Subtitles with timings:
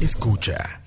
[0.00, 0.80] Escucha.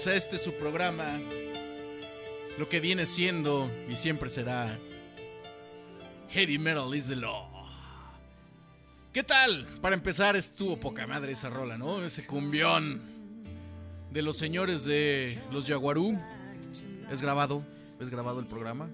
[0.00, 1.20] Bienvenidos a este su programa.
[2.56, 4.78] Lo que viene siendo y siempre será
[6.30, 7.50] Heavy Metal is the Law.
[9.12, 9.66] ¿Qué tal?
[9.82, 12.02] Para empezar estuvo poca madre esa rola, ¿no?
[12.02, 13.02] Ese cumbión
[14.10, 16.18] de los señores de los Jaguarú.
[17.10, 17.62] Es grabado,
[18.00, 18.88] es grabado el programa.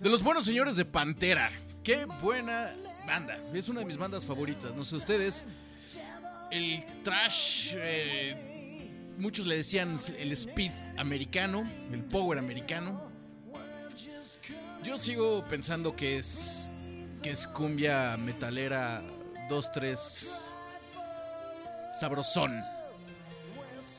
[0.00, 1.52] De los buenos señores de Pantera.
[1.84, 2.74] Qué buena
[3.06, 3.38] banda.
[3.54, 4.74] Es una de mis bandas favoritas.
[4.74, 5.44] No sé ustedes.
[6.50, 8.49] El trash, eh,
[9.20, 13.10] muchos le decían el speed americano, el power americano.
[14.82, 16.68] Yo sigo pensando que es
[17.22, 19.02] que es cumbia metalera
[19.50, 20.50] 2-3
[21.92, 22.64] sabrosón.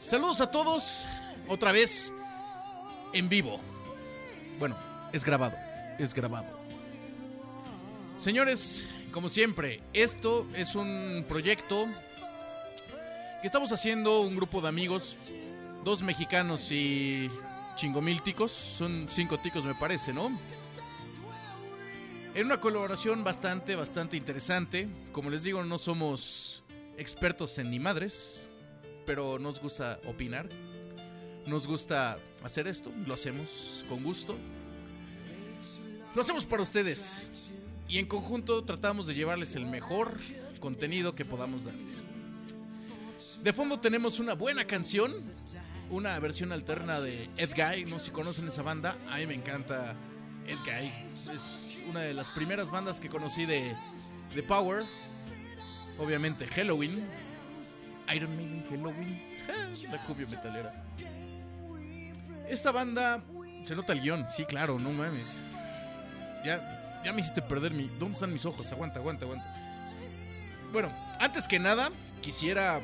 [0.07, 1.05] Saludos a todos,
[1.47, 2.11] otra vez
[3.13, 3.59] en vivo.
[4.57, 4.75] Bueno,
[5.13, 5.55] es grabado,
[5.99, 6.59] es grabado.
[8.17, 11.87] Señores, como siempre, esto es un proyecto
[13.47, 15.17] estamos haciendo un grupo de amigos,
[15.83, 17.29] dos mexicanos y
[17.75, 20.31] chingomil ticos, son cinco ticos me parece, ¿no?
[22.33, 24.87] En una colaboración bastante, bastante interesante.
[25.11, 26.63] Como les digo, no somos
[26.97, 28.47] expertos en ni madres,
[29.05, 30.47] pero nos gusta opinar.
[31.45, 34.37] Nos gusta hacer esto, lo hacemos con gusto.
[36.13, 37.27] Lo hacemos para ustedes.
[37.89, 40.17] Y en conjunto tratamos de llevarles el mejor
[40.59, 42.03] contenido que podamos darles.
[43.43, 45.15] De fondo tenemos una buena canción,
[45.89, 47.85] una versión alterna de Ed Guy.
[47.85, 49.95] No sé si conocen esa banda, a mí me encanta
[50.45, 51.33] Ed Guy.
[51.33, 53.75] Es una de las primeras bandas que conocí de,
[54.35, 54.83] de Power.
[55.97, 57.03] Obviamente Halloween.
[58.13, 59.21] Iron Maiden, Halloween.
[59.91, 60.85] La cubia metalera.
[62.47, 63.23] Esta banda.
[63.63, 65.43] Se nota el guion, sí, claro, no mames.
[66.45, 67.87] Ya, ya me hiciste perder mi.
[67.99, 68.71] ¿Dónde están mis ojos?
[68.71, 69.45] Aguanta, aguanta, aguanta.
[70.71, 71.89] Bueno, antes que nada,
[72.21, 72.79] quisiera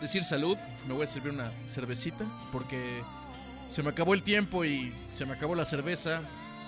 [0.00, 0.56] decir salud.
[0.86, 3.02] Me voy a servir una cervecita porque
[3.68, 6.22] se me acabó el tiempo y se me acabó la cerveza.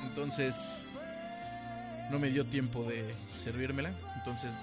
[0.04, 0.86] Entonces
[2.10, 3.92] no me dio tiempo de servírmela.
[4.16, 4.54] Entonces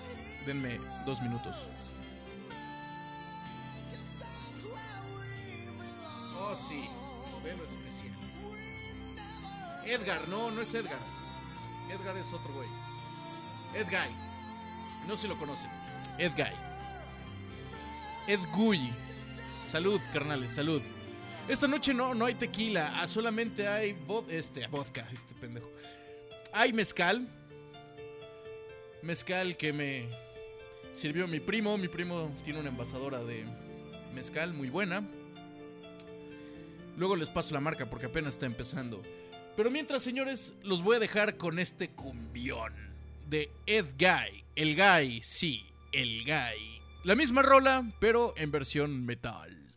[0.45, 1.67] denme dos minutos.
[6.39, 6.87] Oh, sí,
[7.31, 8.15] modelo especial.
[9.85, 10.99] Edgar, no, no es Edgar.
[11.89, 12.67] Edgar es otro güey.
[13.73, 15.07] Ed Guy.
[15.07, 15.69] No si lo conocen.
[16.17, 16.66] Ed Guy.
[18.27, 18.91] Ed Guy.
[19.65, 20.81] Salud, carnales, salud.
[21.47, 23.95] Esta noche no, no hay tequila, ah, solamente hay
[24.29, 25.71] este, vodka, este pendejo.
[26.51, 27.25] Hay mezcal.
[29.01, 30.09] Mezcal que me
[30.91, 31.77] sirvió mi primo.
[31.77, 33.45] Mi primo tiene una envasadora de
[34.13, 35.03] mezcal muy buena.
[36.97, 39.01] Luego les paso la marca porque apenas está empezando.
[39.55, 42.73] Pero mientras, señores, los voy a dejar con este cumbión
[43.29, 44.43] de Ed Guy.
[44.55, 46.76] El Guy, sí, el Guy.
[47.07, 49.73] La misma rola, pero en versión metal.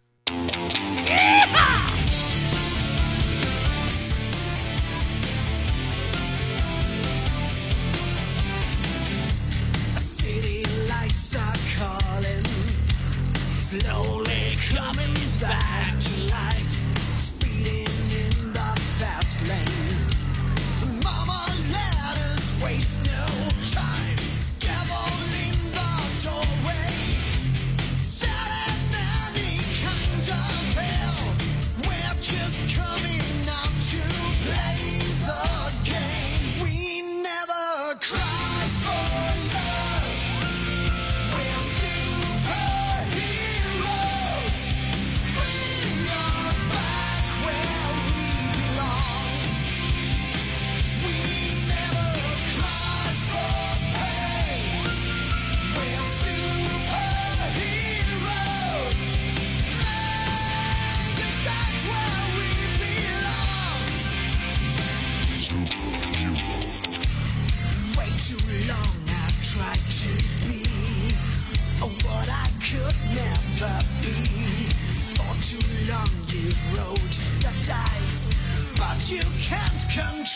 [10.19, 12.43] City lights are calling,
[13.63, 15.80] slowly coming back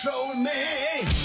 [0.05, 1.24] control me.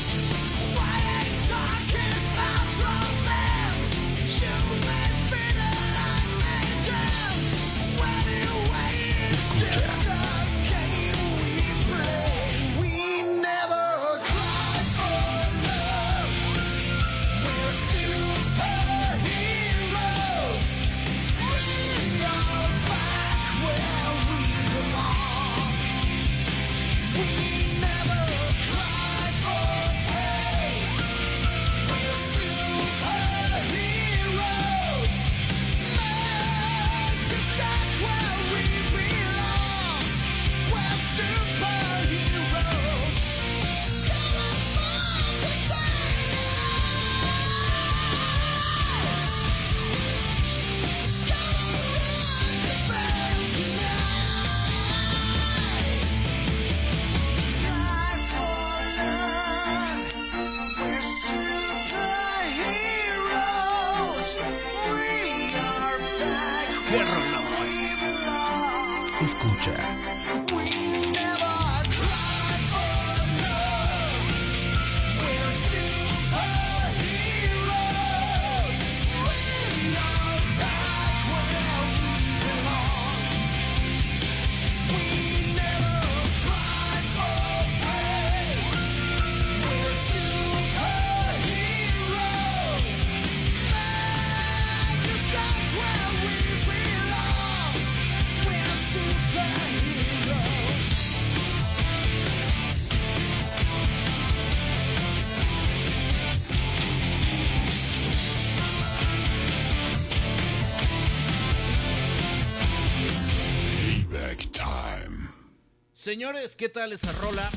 [116.10, 117.51] Señores, ¿qué tal esa rola?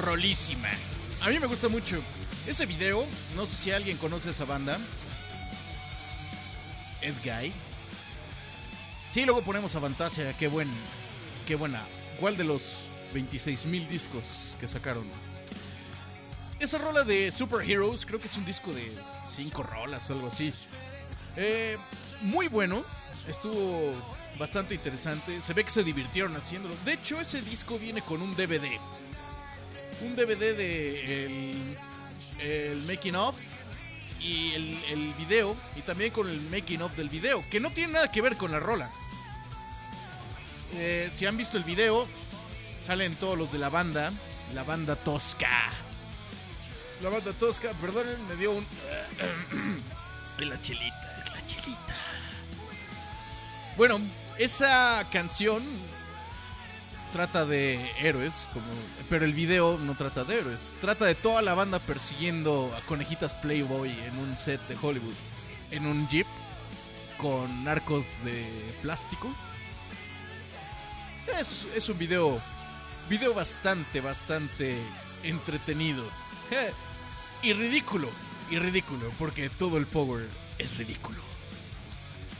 [0.00, 0.70] Rolísima.
[1.20, 2.02] A mí me gusta mucho.
[2.44, 4.80] Ese video, no sé si alguien conoce esa banda.
[7.00, 7.52] Ed Guy.
[9.12, 10.36] Sí, luego ponemos a Fantasia.
[10.36, 10.68] Qué buen.
[11.46, 11.86] Qué buena.
[12.18, 15.04] ¿Cuál de los 26 mil discos que sacaron?
[16.58, 18.92] Esa rola de Super Heroes, creo que es un disco de
[19.24, 20.52] 5 rolas o algo así.
[21.36, 21.78] Eh,
[22.22, 22.84] muy bueno.
[23.28, 23.94] Estuvo
[24.38, 25.40] bastante interesante.
[25.40, 26.74] Se ve que se divirtieron haciéndolo.
[26.84, 28.78] De hecho, ese disco viene con un DVD.
[30.00, 31.76] Un DVD de el,
[32.40, 33.36] el making of
[34.20, 35.56] y el, video.
[35.76, 37.44] Y también con el making of del video.
[37.50, 38.90] Que no tiene nada que ver con la rola.
[40.74, 42.06] Eh, si han visto el video,
[42.80, 44.12] salen todos los de la banda.
[44.54, 45.70] La banda tosca.
[47.02, 48.66] La banda tosca, perdonen, me dio un.
[50.38, 51.96] Es la chelita, es la chelita.
[53.78, 54.00] Bueno,
[54.38, 55.62] esa canción
[57.12, 58.66] trata de héroes, como,
[59.08, 60.74] pero el video no trata de héroes.
[60.80, 65.14] Trata de toda la banda persiguiendo a conejitas Playboy en un set de Hollywood,
[65.70, 66.26] en un jeep
[67.18, 68.44] con arcos de
[68.82, 69.32] plástico.
[71.38, 72.42] Es, es un video,
[73.08, 74.76] video bastante, bastante
[75.22, 76.02] entretenido.
[77.44, 78.10] y ridículo,
[78.50, 81.37] y ridículo, porque todo el power es ridículo.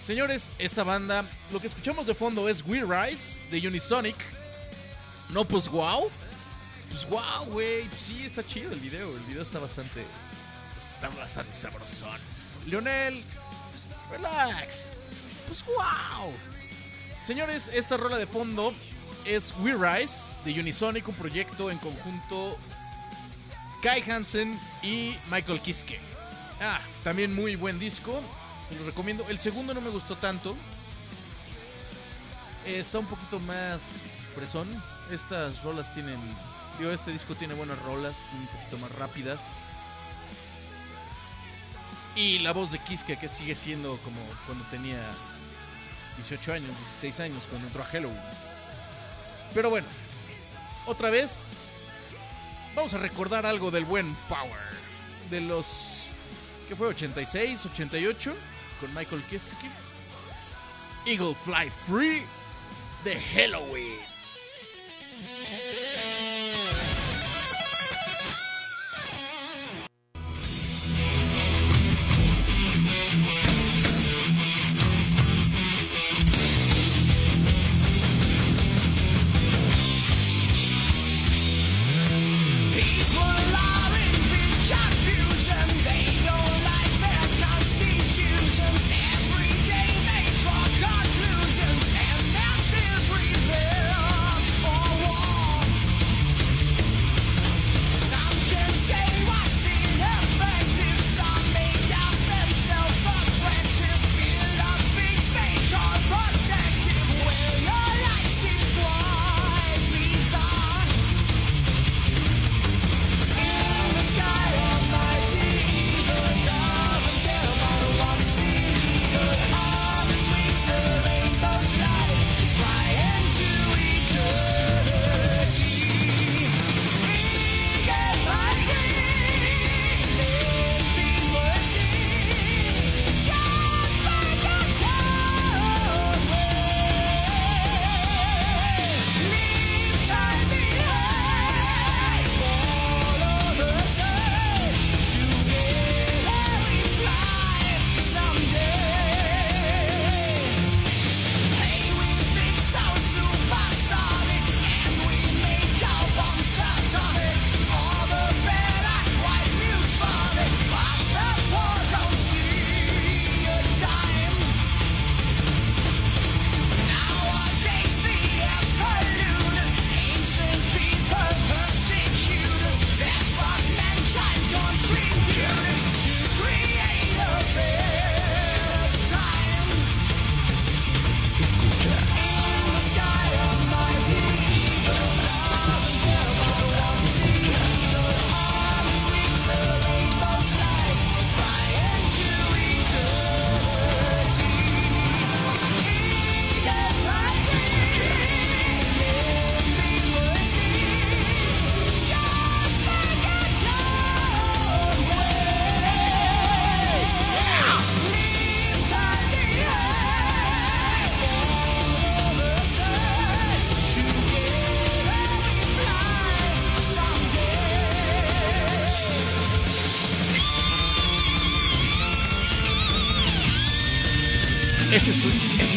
[0.09, 1.23] Señores, esta banda,
[1.53, 4.17] lo que escuchamos de fondo es We Rise de Unisonic.
[5.29, 6.11] No, pues wow.
[6.89, 7.87] Pues wow, güey.
[7.89, 9.15] Pues sí, está chido el video.
[9.15, 10.07] El video está bastante.
[10.79, 12.19] Está bastante sabrosón.
[12.67, 13.23] Leonel,
[14.11, 14.93] relax.
[15.47, 16.33] Pues wow.
[17.23, 18.73] Señores, esta rola de fondo
[19.27, 22.57] es We Rise de Unisonic, un proyecto en conjunto
[23.83, 26.01] Kai Hansen y Michael Kiske.
[26.63, 28.23] Ah, también muy buen disco.
[28.69, 29.27] Se los recomiendo.
[29.29, 30.57] El segundo no me gustó tanto.
[32.67, 34.69] Está un poquito más fresón.
[35.11, 36.21] Estas rolas tienen.
[36.79, 39.61] Digo, este disco tiene buenas rolas, un poquito más rápidas.
[42.15, 45.01] Y la voz de Kiske, que sigue siendo como cuando tenía
[46.17, 48.21] 18 años, 16 años, cuando entró a Halloween.
[49.55, 49.87] Pero bueno,
[50.87, 51.53] otra vez
[52.75, 54.61] vamos a recordar algo del buen Power.
[55.31, 56.09] De los.
[56.69, 56.95] ¿Qué fue?
[56.95, 57.71] ¿86?
[57.71, 58.35] ¿88?
[58.81, 59.71] Con Michael Kiske.
[61.05, 62.23] Eagle Fly Free
[63.05, 64.08] de Halloween.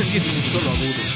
[0.01, 1.10] Ese sí es un solo agudo.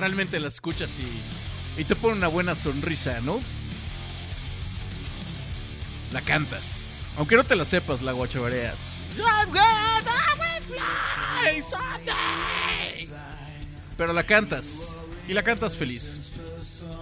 [0.00, 3.40] Realmente las escuchas y, y te ponen una buena sonrisa, ¿no?
[6.12, 6.98] La cantas.
[7.16, 8.80] Aunque no te la sepas, la guachabareas.
[13.96, 14.96] Pero la cantas.
[15.28, 16.32] Y la cantas feliz.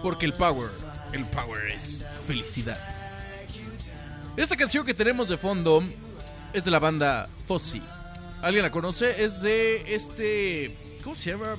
[0.03, 0.71] Porque el power,
[1.13, 2.79] el power es felicidad.
[4.37, 5.83] Esta canción que tenemos de fondo
[6.53, 7.83] es de la banda Fozzy.
[8.43, 9.25] ¿Alguien la conoce?
[9.25, 10.77] Es de este.
[11.03, 11.57] ¿Cómo se llama?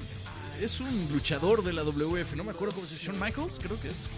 [0.60, 2.36] Es un luchador de la WF.
[2.36, 3.20] No me acuerdo cómo se llama.
[3.20, 4.10] Shawn Michaels, creo que es.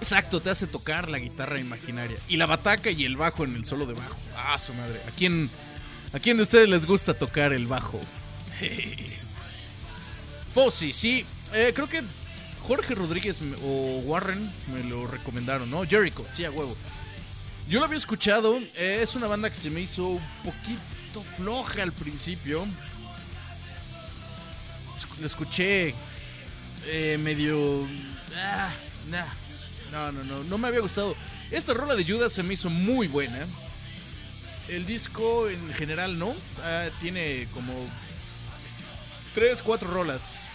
[0.00, 2.18] Exacto, te hace tocar la guitarra imaginaria.
[2.28, 4.16] Y la bataca y el bajo en el solo de bajo.
[4.36, 5.00] Ah, su madre.
[5.06, 5.48] ¿A quién,
[6.12, 8.00] ¿A quién de ustedes les gusta tocar el bajo?
[10.54, 11.24] Fozzy, sí.
[11.54, 12.02] Eh, creo que
[12.62, 15.84] Jorge Rodríguez o Warren me lo recomendaron, ¿no?
[15.86, 16.76] Jericho, sí, a huevo.
[17.68, 18.58] Yo lo había escuchado.
[18.76, 22.66] eh, es una banda que se me hizo un poquito floja al principio.
[25.20, 25.94] Lo escuché
[26.86, 27.86] eh, medio.
[28.36, 28.72] ah.
[29.92, 30.44] No, no, no.
[30.44, 31.16] No me había gustado.
[31.50, 33.46] Esta rola de Judas se me hizo muy buena.
[34.68, 36.34] El disco en general no.
[36.62, 37.72] Ah, tiene como.
[39.34, 40.46] Tres, cuatro rolas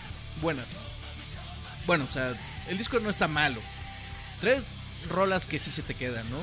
[0.42, 0.84] buenas.
[1.86, 2.34] Bueno, o sea,
[2.68, 3.62] el disco no está malo.
[4.40, 4.68] Tres
[5.10, 6.38] rolas que sí se te quedan, ¿no?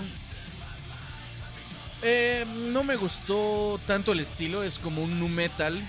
[2.03, 5.83] Eh, no me gustó tanto el estilo, es como un nu metal,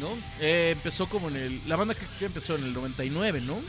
[0.00, 0.16] ¿no?
[0.40, 1.68] Eh, empezó como en el...
[1.68, 3.60] La banda que, que empezó en el 99, ¿no?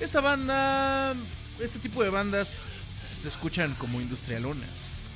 [0.00, 1.14] Esta banda...
[1.60, 2.68] Este tipo de bandas
[3.08, 5.08] se escuchan como industrialonas.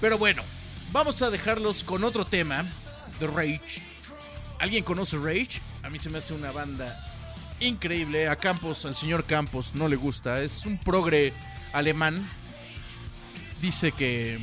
[0.00, 0.42] Pero bueno,
[0.92, 2.64] vamos a dejarlos con otro tema
[3.20, 3.82] de Rage.
[4.58, 5.60] ¿Alguien conoce Rage?
[5.82, 7.12] A mí se me hace una banda
[7.60, 8.28] increíble.
[8.28, 10.42] A Campos, al señor Campos, no le gusta.
[10.42, 11.32] Es un progre
[11.72, 12.28] alemán.
[13.60, 14.38] Dice que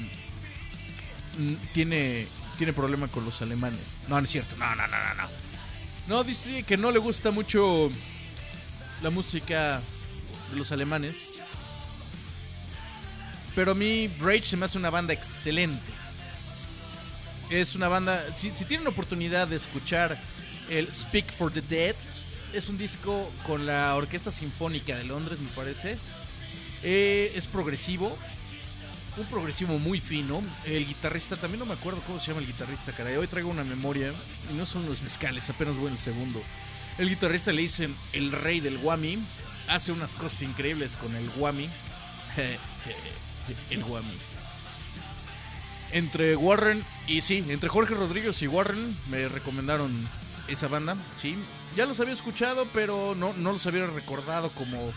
[1.37, 3.97] mm, tiene, tiene problema con los alemanes.
[4.07, 4.55] No, no es cierto.
[4.57, 5.29] No, no, no, no, no.
[6.07, 7.89] No, dice que no le gusta mucho
[9.01, 9.81] la música
[10.51, 11.29] de los alemanes.
[13.55, 15.91] Pero a mí Rage se me hace una banda excelente.
[17.49, 18.35] Es una banda.
[18.35, 20.19] Si, tienen oportunidad de escuchar
[20.69, 21.95] el Speak for the Dead,
[22.53, 25.97] Es un disco con la Orquesta Sinfónica de Londres, me parece.
[26.83, 28.17] Eh, es progresivo.
[29.15, 30.41] Un progresivo muy fino.
[30.65, 33.15] El guitarrista, también no me acuerdo cómo se llama el guitarrista, caray.
[33.15, 34.11] Hoy traigo una memoria
[34.51, 36.41] y no son los mezcales, apenas voy en el segundo.
[36.97, 39.23] El guitarrista le dicen el rey del guami.
[39.67, 41.69] Hace unas cosas increíbles con el guami.
[43.69, 44.17] el guami.
[45.91, 50.09] Entre Warren y sí, entre Jorge Rodríguez y Warren me recomendaron
[50.47, 51.37] esa banda, sí.
[51.75, 54.91] Ya los había escuchado, pero no, no los había recordado como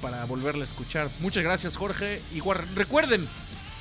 [0.00, 1.10] para volverla a escuchar.
[1.20, 2.22] Muchas gracias, Jorge.
[2.32, 2.40] Y.
[2.74, 3.28] Recuerden,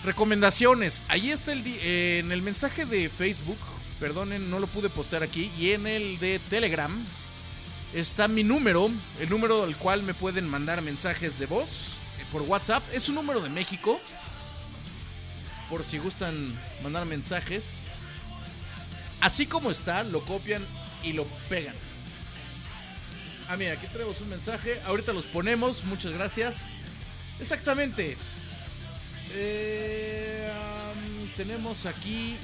[0.04, 1.04] recomendaciones.
[1.08, 3.58] Ahí está el eh, en el mensaje de Facebook.
[4.00, 5.52] Perdonen, no lo pude postear aquí.
[5.58, 7.06] Y en el de Telegram
[7.94, 12.44] está mi número, el número al cual me pueden mandar mensajes de voz eh, por
[12.44, 12.84] WhatsApp.
[12.94, 14.00] Es un número de México.
[15.70, 17.90] Por si gustan mandar mensajes.
[19.20, 20.66] Así como está, lo copian
[21.04, 21.76] y lo pegan.
[23.50, 24.80] Ah, mira, aquí tenemos un mensaje.
[24.86, 25.84] Ahorita los ponemos.
[25.86, 26.68] Muchas gracias.
[27.40, 28.18] Exactamente.
[29.34, 30.50] Eh,
[31.36, 32.36] tenemos aquí.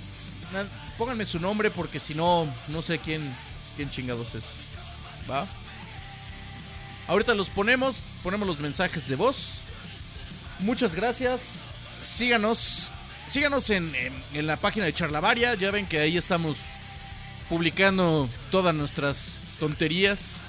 [0.98, 3.36] Pónganme su nombre porque si no, no sé quién,
[3.76, 4.44] quién chingados es.
[5.30, 5.48] ¿Va?
[7.08, 8.02] Ahorita los ponemos.
[8.22, 9.62] Ponemos los mensajes de voz.
[10.60, 11.66] Muchas gracias.
[12.04, 12.92] Síganos.
[13.28, 15.56] Síganos en, en- en la página de Charlavaria.
[15.56, 16.58] Ya ven que ahí estamos
[17.50, 20.46] publicando todas nuestras tonterías.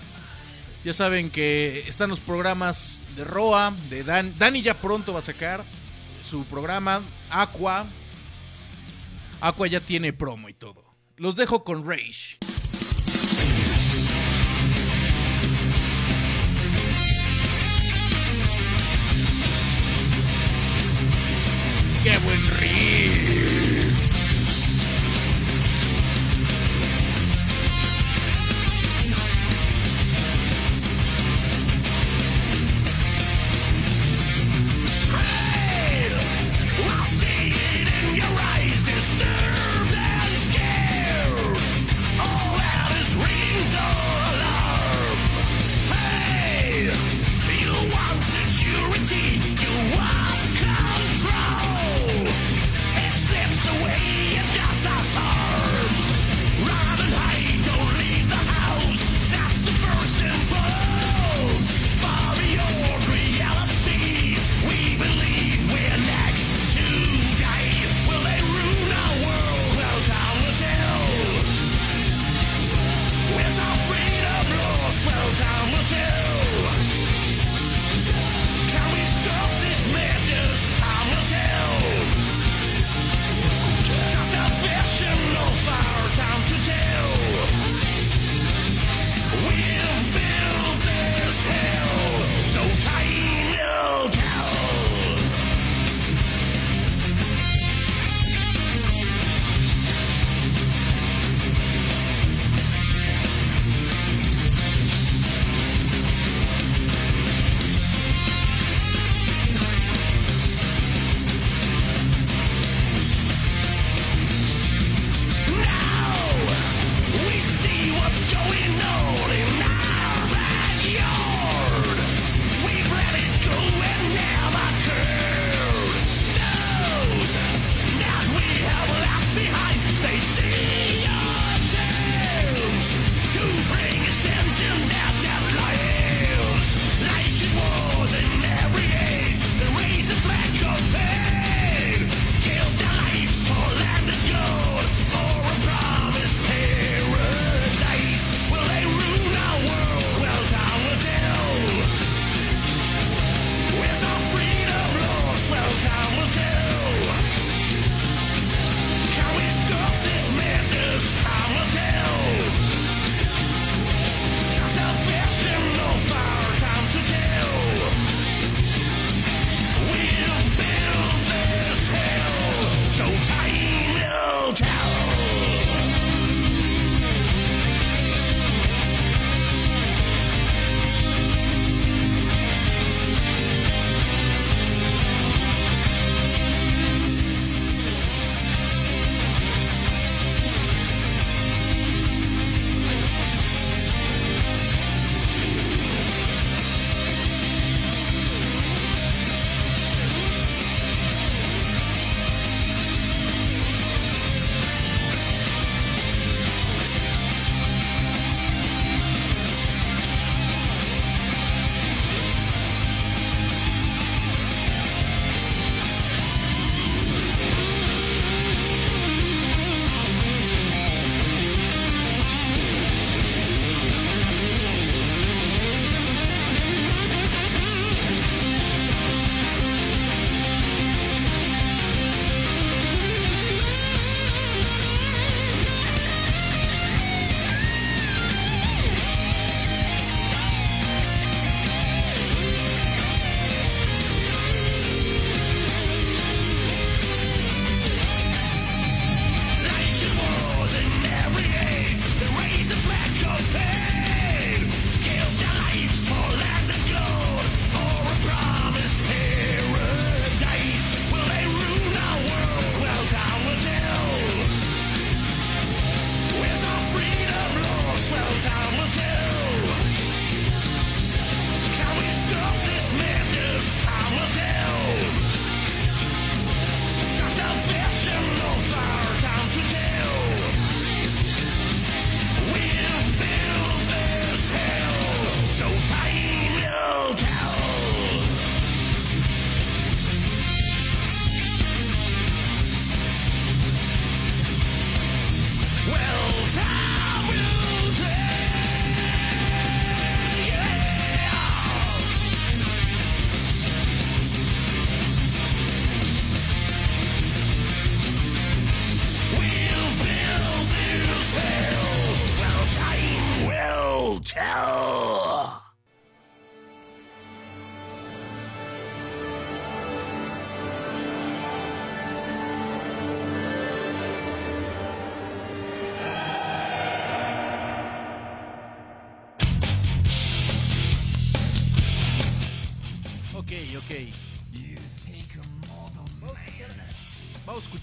[0.85, 4.35] Ya saben que están los programas de Roa, de Dan.
[4.38, 5.64] Dani ya pronto va a sacar
[6.23, 7.01] su programa.
[7.31, 7.87] Aqua.
[9.40, 10.85] Aqua ya tiene promo y todo.
[11.16, 12.37] Los dejo con Rage.
[22.03, 23.13] ¡Qué buen riff!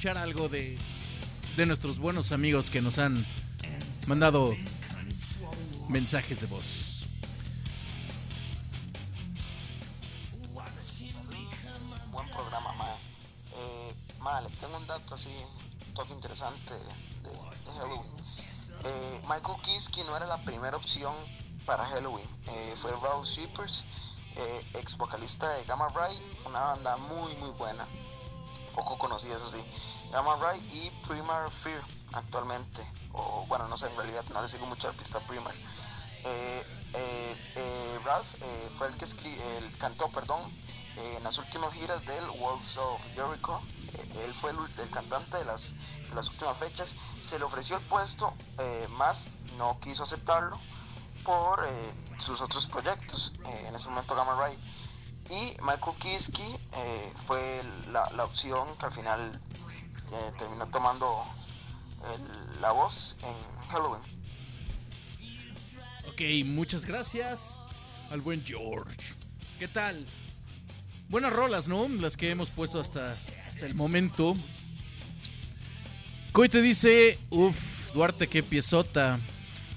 [0.02, 0.80] Escuchar algo de,
[1.58, 3.24] de nuestros buenos amigos que nos han
[4.08, 4.56] mandado
[5.90, 7.06] mensajes de voz.
[12.10, 12.96] Buen programa, mae.
[13.54, 13.96] Eh,
[14.44, 15.30] le tengo un dato así,
[15.90, 18.12] un toque interesante de, de Halloween.
[18.84, 21.14] Eh, Michael Kiske no era la primera opción
[21.68, 22.28] para Halloween.
[22.48, 23.86] Eh, fue Raul Shippers,
[24.36, 27.86] eh, ex vocalista de Gamma Ray, una banda muy muy buena,
[28.72, 29.64] poco conocida eso sí.
[30.12, 31.82] Gamma Ray y Primar Fear
[32.14, 32.86] actualmente.
[33.14, 35.54] O bueno, no sé, en realidad no le sigo mucho al pista Primar.
[36.24, 39.06] Eh, eh, eh, Ralph eh, fue el que
[39.58, 40.42] el cantó, perdón,
[40.98, 43.62] eh, en las últimas giras del Walls of Jericho.
[43.94, 45.76] Eh, él fue el, el cantante de las,
[46.10, 46.96] de las últimas fechas.
[47.22, 48.34] Se le ofreció el puesto,
[48.92, 50.60] más no quiso aceptarlo
[51.24, 51.68] por
[52.18, 53.34] sus otros proyectos.
[53.68, 54.58] en ese momento Gamma Ray.
[55.32, 57.40] Y Michael Kiske eh, fue
[57.92, 59.42] la, la opción que al final
[60.12, 61.26] eh, terminó tomando
[62.60, 64.02] la voz en Halloween.
[66.10, 67.62] Ok, muchas gracias
[68.10, 68.98] al buen George.
[69.58, 70.06] ¿Qué tal?
[71.08, 71.88] Buenas rolas, ¿no?
[71.88, 73.16] Las que hemos puesto hasta,
[73.50, 74.36] hasta el momento.
[76.32, 79.20] Coy te dice, uff, Duarte, qué piezota.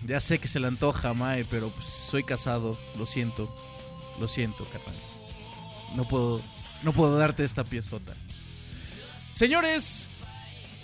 [0.07, 3.55] Ya sé que se le antoja, Mae, pero pues, soy casado, lo siento.
[4.19, 4.95] Lo siento, carnal.
[5.95, 6.43] No puedo,
[6.83, 8.15] no puedo darte esta piezota.
[9.35, 10.09] Señores,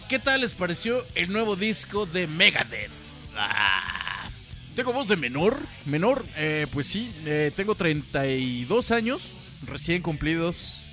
[0.09, 2.91] ¿qué tal les pareció el nuevo disco de Megadeth?
[3.37, 4.29] Ah,
[4.75, 5.59] tengo voz de menor.
[5.85, 10.87] Menor, eh, pues sí, eh, tengo 32 años, recién cumplidos.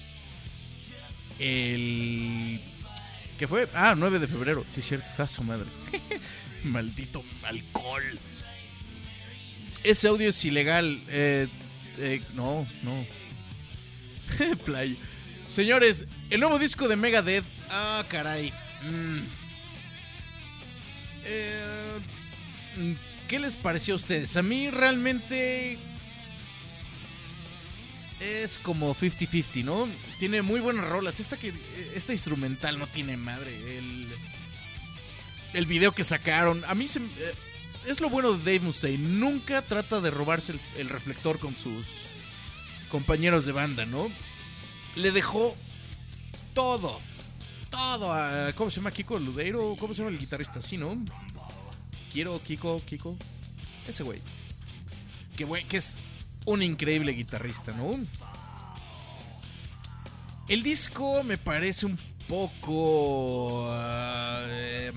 [1.39, 2.61] El.
[3.37, 3.69] ¿Qué fue?
[3.73, 5.67] Ah, 9 de febrero, sí, cierto, a su madre.
[6.63, 8.03] Maldito alcohol.
[9.83, 10.99] Ese audio es ilegal.
[11.07, 11.47] Eh,
[11.99, 13.05] eh, no, no.
[14.65, 14.97] Play.
[15.49, 17.45] Señores, el nuevo disco de Megadeth.
[17.69, 18.51] Ah, caray.
[18.83, 19.19] Mm.
[21.23, 21.99] Eh,
[23.27, 24.37] ¿Qué les pareció a ustedes?
[24.37, 25.77] A mí realmente
[28.19, 29.87] es como 50-50, ¿no?
[30.19, 31.19] Tiene muy buenas rolas.
[31.19, 31.53] Esta, que,
[31.93, 33.79] esta instrumental no tiene madre.
[35.53, 36.63] El, video que sacaron.
[36.65, 37.33] A mí se, eh,
[37.87, 38.97] es lo bueno de Dave Mustaine.
[39.19, 41.87] Nunca trata de robarse el reflector con sus
[42.89, 44.09] compañeros de banda, ¿no?
[44.95, 45.55] Le dejó
[46.53, 46.99] todo.
[47.69, 48.53] Todo a.
[48.53, 49.75] ¿Cómo se llama Kiko Ludeiro?
[49.77, 50.61] ¿Cómo se llama el guitarrista?
[50.61, 50.97] Sí, ¿no?
[52.11, 53.15] Quiero, Kiko, Kiko.
[53.87, 54.21] Ese güey.
[55.35, 55.97] Que, güey, que es
[56.45, 57.99] un increíble guitarrista, ¿no?
[60.47, 63.69] El disco me parece un poco...
[63.71, 64.93] eh,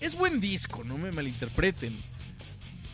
[0.00, 1.96] es buen disco, no me malinterpreten.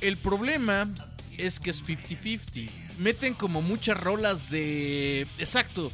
[0.01, 0.89] El problema
[1.37, 2.71] es que es 50-50.
[3.01, 5.27] Meten como muchas rolas de...
[5.39, 5.91] Exacto.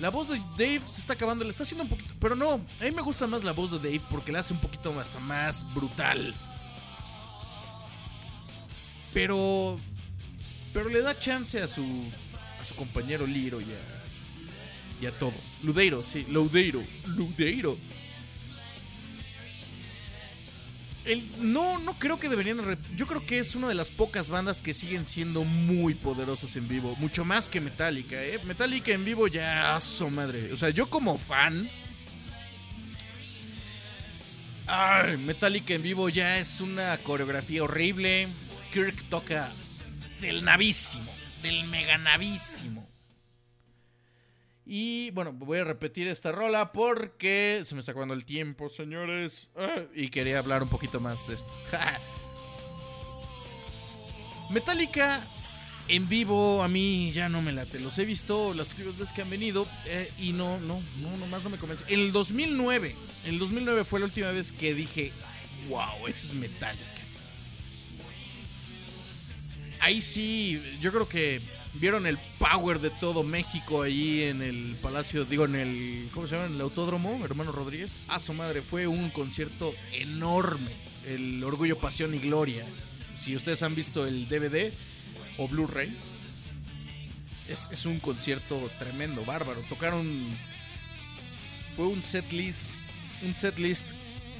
[0.00, 2.12] La voz de Dave se está acabando, le está haciendo un poquito...
[2.18, 4.60] Pero no, a mí me gusta más la voz de Dave porque la hace un
[4.60, 6.34] poquito hasta más brutal.
[9.14, 9.78] Pero...
[10.72, 11.84] Pero le da chance a su...
[12.60, 15.00] A su compañero Liro y a...
[15.00, 15.34] Y a todo.
[15.62, 16.82] Ludeiro, sí, Ludeiro.
[17.06, 17.78] Ludeiro.
[21.38, 22.78] No, no creo que deberían.
[22.96, 26.68] Yo creo que es una de las pocas bandas que siguen siendo muy poderosas en
[26.68, 26.96] vivo.
[26.96, 28.38] Mucho más que Metallica, ¿eh?
[28.44, 29.74] Metallica en vivo ya.
[29.76, 30.52] ¡a su madre.
[30.52, 31.70] O sea, yo como fan.
[34.66, 38.28] Ay, Metallica en vivo ya es una coreografía horrible.
[38.72, 39.52] Kirk toca
[40.20, 41.10] del navísimo.
[41.42, 42.87] Del mega navísimo.
[44.70, 49.50] Y bueno, voy a repetir esta rola porque se me está acabando el tiempo, señores.
[49.56, 51.54] Ah, Y quería hablar un poquito más de esto.
[54.50, 55.26] Metallica
[55.88, 57.80] en vivo a mí ya no me late.
[57.80, 61.42] Los he visto las últimas veces que han venido eh, y no, no, no, nomás
[61.42, 61.86] no me convence.
[61.88, 65.12] En el 2009, en el 2009 fue la última vez que dije,
[65.70, 66.84] wow, ese es Metallica.
[69.80, 71.40] Ahí sí, yo creo que
[71.78, 76.34] vieron el power de todo México ahí en el Palacio, digo, en el, ¿cómo se
[76.34, 76.46] llama?
[76.46, 77.96] En el Autódromo, hermano Rodríguez.
[78.08, 80.72] A su madre, fue un concierto enorme.
[81.06, 82.66] El Orgullo, Pasión y Gloria.
[83.16, 84.72] Si ustedes han visto el DVD
[85.38, 85.96] o Blu-ray,
[87.48, 89.62] es, es un concierto tremendo, bárbaro.
[89.68, 90.36] Tocaron,
[91.76, 92.74] fue un set list,
[93.22, 93.92] un set list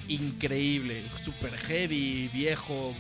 [0.09, 2.95] increíble, super heavy, viejo,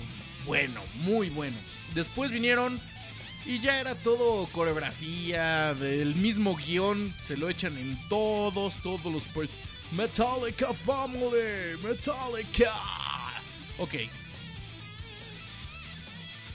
[0.46, 1.57] bueno, muy bueno.
[1.94, 2.81] Después vinieron
[3.48, 9.26] y ya era todo coreografía, el mismo guion, se lo echan en todos, todos los
[9.26, 9.56] parts.
[9.90, 12.74] Metallica Family, Metallica.
[13.78, 13.94] Ok.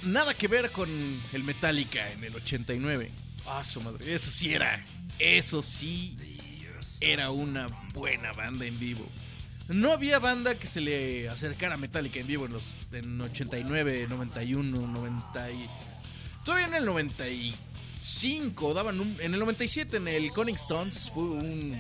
[0.04, 0.88] Nada que ver con
[1.34, 3.10] el Metallica en el 89.
[3.48, 4.86] Ah, su madre, eso sí era.
[5.18, 6.16] Eso sí
[7.02, 9.10] era una buena banda en vivo.
[9.68, 14.06] No había banda que se le acercara a Metallica en vivo en los en 89,
[14.08, 15.70] 91, 90 y...
[16.44, 21.80] Todavía en el 95 daban un, en el 97 en el Conning Stones fue un,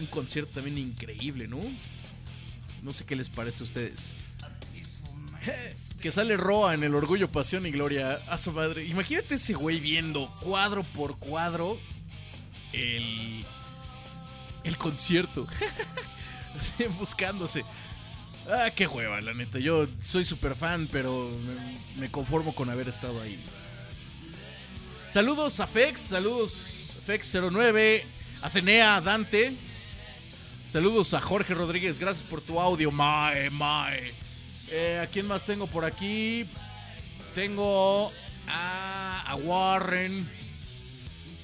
[0.00, 1.60] un concierto también increíble, ¿no?
[2.82, 4.14] No sé qué les parece a ustedes.
[6.00, 8.84] Que sale Roa en el Orgullo, Pasión y Gloria a su madre.
[8.84, 11.78] Imagínate ese güey viendo cuadro por cuadro
[12.72, 13.44] el,
[14.64, 15.46] el concierto.
[16.98, 17.64] Buscándose.
[18.48, 19.58] Ah, qué hueva, la neta.
[19.58, 21.30] Yo soy súper fan, pero
[21.96, 23.38] me conformo con haber estado ahí.
[25.08, 28.02] Saludos a Fex, saludos a Fex09,
[28.42, 29.54] a Cenea, a Dante.
[30.66, 34.12] Saludos a Jorge Rodríguez, gracias por tu audio, mae, mae.
[34.70, 36.46] Eh, ¿A quién más tengo por aquí?
[37.34, 38.12] Tengo
[38.48, 40.30] a, a Warren,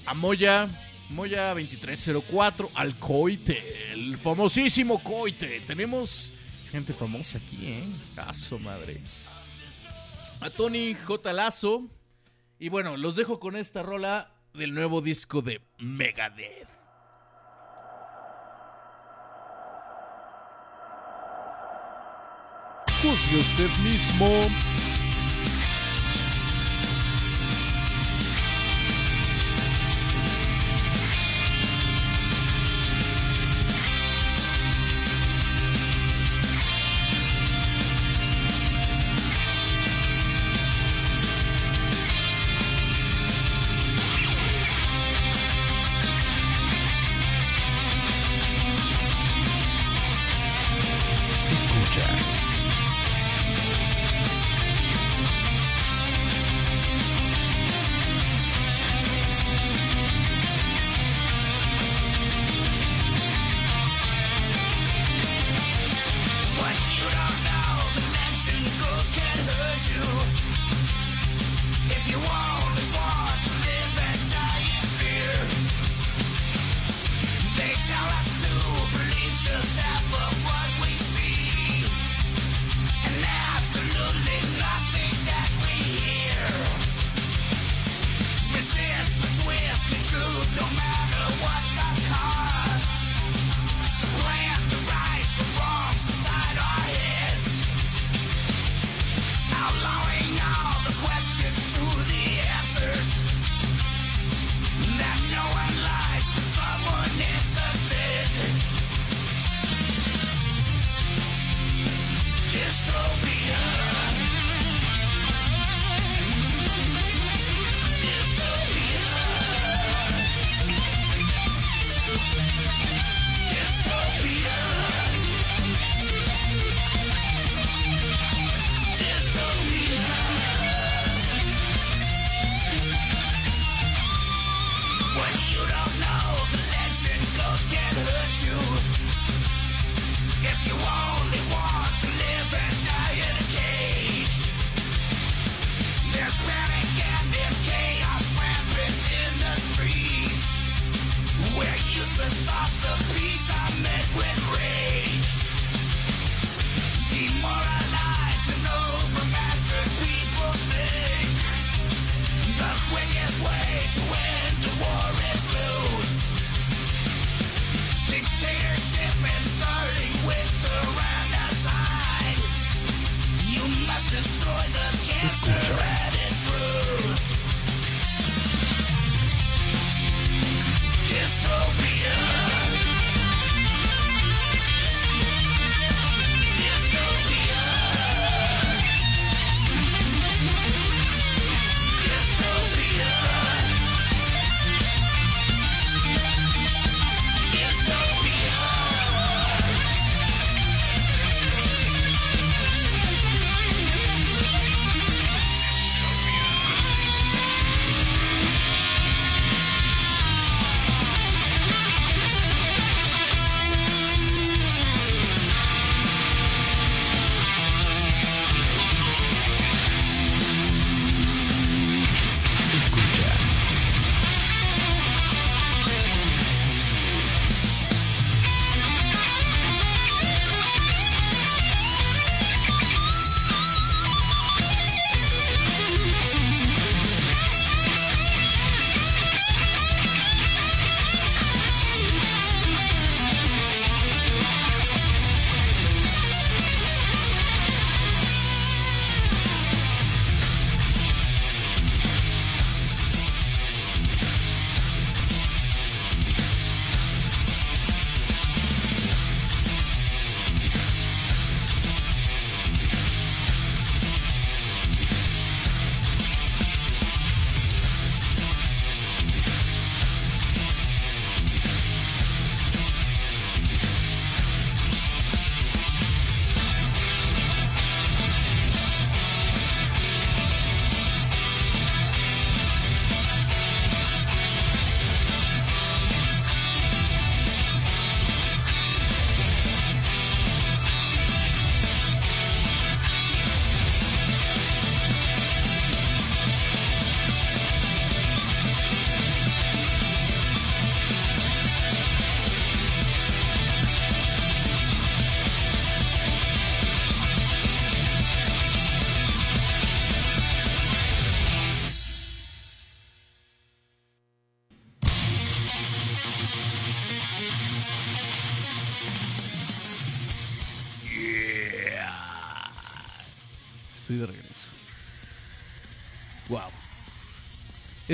[0.04, 0.68] a Moya,
[1.08, 5.60] Moya 2304, al Coite, el famosísimo Coite.
[5.60, 6.34] Tenemos
[6.70, 7.84] gente famosa aquí, ¿eh?
[8.14, 9.00] Caso, madre.
[10.40, 11.32] A Tony J.
[11.32, 11.88] Lazo.
[12.64, 16.66] Y bueno, los dejo con esta rola del nuevo disco de Megadeth.
[23.02, 24.48] Juzgue usted mismo.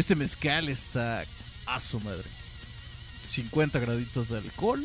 [0.00, 1.26] Este mezcal está
[1.66, 2.24] a su madre.
[3.22, 4.82] 50 graditos de alcohol.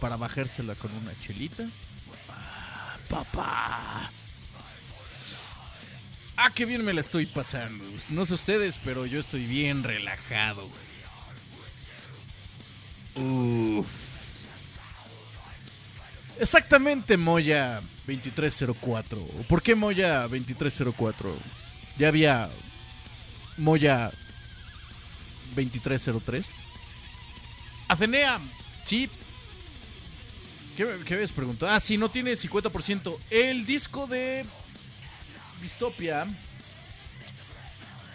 [0.00, 1.68] Para bajársela con una chelita.
[2.28, 4.10] Ah, papá.
[6.36, 7.84] Ah, qué bien me la estoy pasando.
[8.08, 10.68] No sé ustedes, pero yo estoy bien relajado.
[13.14, 13.86] Uf.
[16.40, 19.24] Exactamente, Moya 2304.
[19.48, 21.38] ¿Por qué Moya 2304?
[21.96, 22.50] Ya había
[23.56, 24.10] Moya
[25.54, 26.48] 2303.
[27.88, 28.40] Atenea,
[28.84, 29.08] sí.
[30.76, 31.70] ¿Qué, ¿Qué habías preguntado?
[31.72, 33.16] Ah, sí, no tiene 50%.
[33.30, 34.44] El disco de
[35.62, 36.26] Distopia.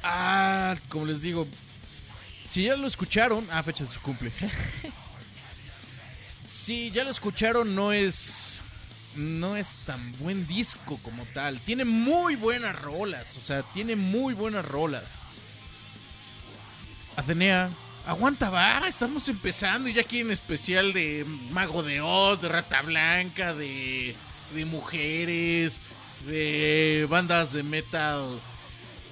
[0.03, 1.47] Ah, como les digo.
[2.47, 3.47] Si ya lo escucharon.
[3.51, 4.31] Ah, fecha de su cumple.
[6.47, 8.61] si ya lo escucharon, no es.
[9.15, 11.59] No es tan buen disco como tal.
[11.61, 13.37] Tiene muy buenas rolas.
[13.37, 15.23] O sea, tiene muy buenas rolas.
[17.19, 17.69] Atenea,
[18.05, 18.87] aguanta, va.
[18.87, 19.89] Estamos empezando.
[19.89, 24.15] Y ya aquí en especial de Mago de Oz, de Rata Blanca, de,
[24.55, 25.81] de mujeres,
[26.25, 28.39] de bandas de metal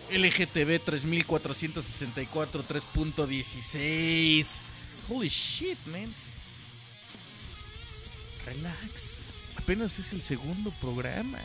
[0.09, 4.59] LGTB 3464 3.16.
[5.09, 6.15] Holy shit, man.
[8.45, 9.31] Relax.
[9.57, 11.39] Apenas es el segundo programa.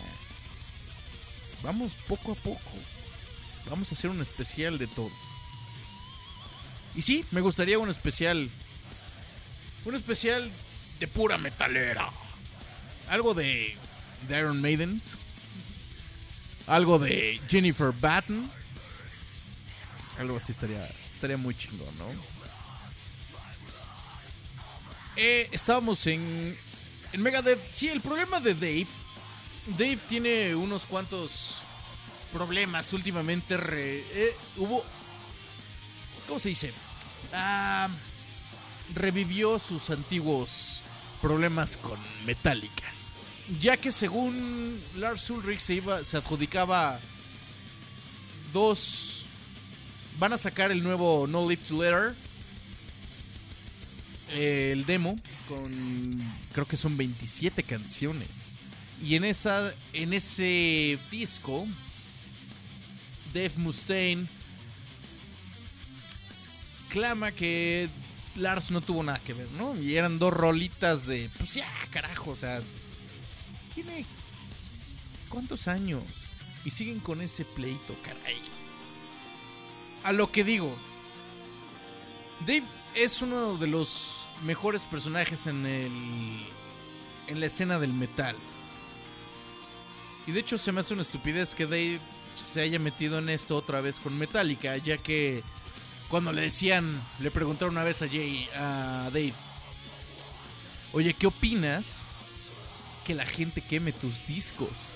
[1.65, 2.75] Vamos poco a poco.
[3.69, 5.11] Vamos a hacer un especial de todo.
[6.95, 8.51] Y sí, me gustaría un especial.
[9.85, 10.51] Un especial
[11.01, 12.11] de pura metalera.
[13.09, 13.77] Algo de,
[14.29, 15.17] de Iron Maidens.
[16.67, 18.51] Algo de Jennifer Batten.
[20.19, 22.07] Algo así estaría, estaría muy chingón, ¿no?
[25.17, 26.57] Eh, estábamos en,
[27.13, 27.61] en Megadeth.
[27.73, 28.87] Sí, el problema de Dave.
[29.67, 31.63] Dave tiene unos cuantos
[32.33, 33.57] problemas últimamente.
[33.57, 34.85] Re, eh, hubo.
[36.27, 36.73] ¿Cómo se dice?
[37.33, 37.89] Ah,
[38.95, 40.83] revivió sus antiguos
[41.21, 42.85] problemas con Metallica.
[43.61, 47.01] Ya que según Lars Ulrich se, iba, se adjudicaba
[48.53, 49.27] dos...
[50.19, 52.15] Van a sacar el nuevo No Live to Letter.
[54.31, 55.17] El demo
[55.49, 58.59] con creo que son 27 canciones.
[59.03, 61.67] Y en esa en ese disco
[63.35, 64.29] Dave Mustaine
[66.93, 67.89] clama que
[68.37, 69.75] Lars no tuvo nada que ver, ¿no?
[69.77, 72.61] Y eran dos rolitas de pues ya, carajo, o sea,
[73.75, 74.05] tiene
[75.31, 76.05] cuántos años
[76.67, 78.43] y siguen con ese pleito, caray.
[80.05, 80.77] A lo que digo,
[82.41, 82.65] Dave
[82.95, 86.47] es uno de los mejores personajes en el
[87.27, 88.37] en la escena del metal.
[90.27, 92.01] Y de hecho se me hace una estupidez que Dave
[92.37, 95.43] se haya metido en esto otra vez con Metallica, ya que
[96.13, 99.33] cuando le decían, le preguntaron una vez a Jay, a Dave,
[100.93, 102.03] oye, ¿qué opinas
[103.07, 104.93] que la gente queme tus discos?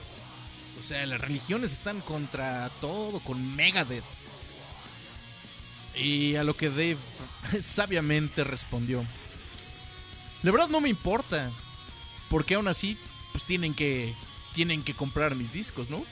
[0.78, 4.04] O sea, las religiones están contra todo, con Megadeth.
[5.94, 6.98] Y a lo que Dave
[7.62, 9.02] sabiamente respondió.
[10.42, 11.50] La verdad no me importa.
[12.28, 12.98] Porque aún así,
[13.32, 14.14] pues tienen que.
[14.52, 16.04] Tienen que comprar mis discos, ¿no?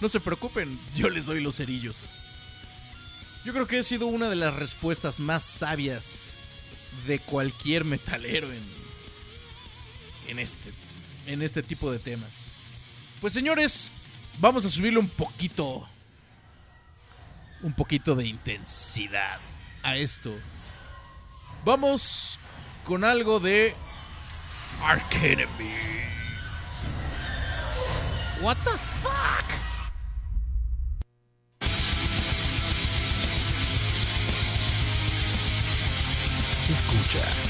[0.00, 2.08] No se preocupen, yo les doy los cerillos.
[3.44, 6.36] Yo creo que ha sido una de las respuestas más sabias
[7.06, 8.62] de cualquier metalero en.
[10.28, 10.72] En este.
[11.26, 12.50] En este tipo de temas.
[13.20, 13.92] Pues señores,
[14.38, 15.88] vamos a subirle un poquito.
[17.62, 19.38] Un poquito de intensidad
[19.82, 20.34] a esto.
[21.64, 22.38] Vamos
[22.84, 23.74] con algo de
[24.82, 25.74] Ark Enemy.
[28.42, 29.69] What the fuck?
[36.70, 37.49] Escucha.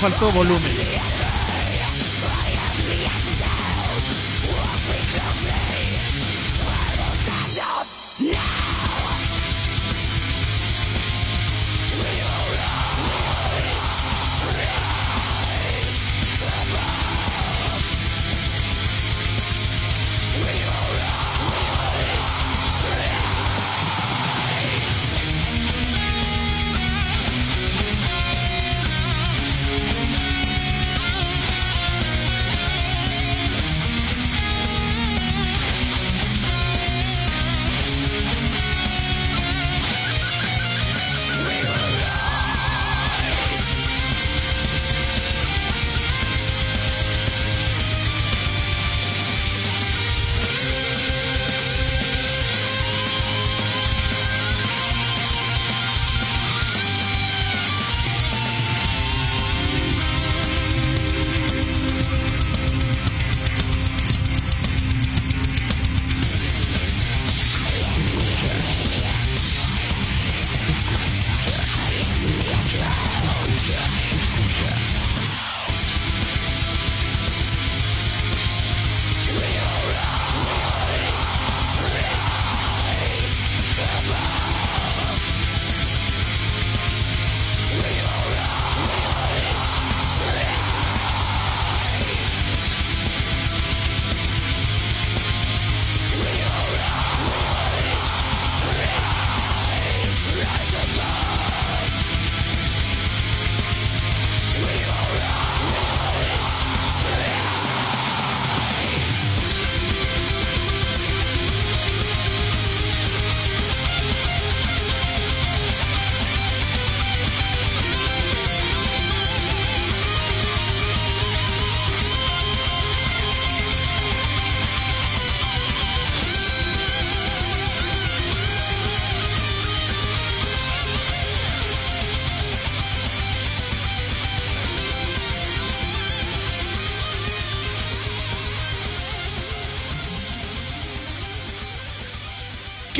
[0.00, 0.89] Faltó volumen.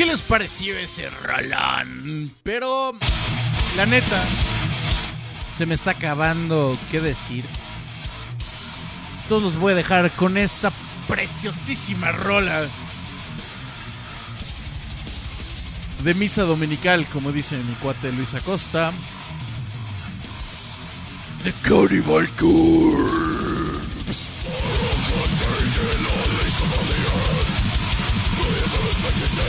[0.01, 2.33] ¿Qué les pareció ese rolón?
[2.41, 2.91] Pero,
[3.77, 4.19] la neta,
[5.55, 7.45] se me está acabando qué decir.
[9.29, 10.71] Todos los voy a dejar con esta
[11.07, 12.65] preciosísima rola
[16.03, 18.91] de misa dominical, como dice mi cuate Luis Acosta.
[21.43, 23.40] The Cannibal Corpse.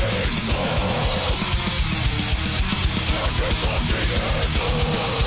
[0.00, 0.50] Jesus!
[3.04, 5.19] I can fucking handle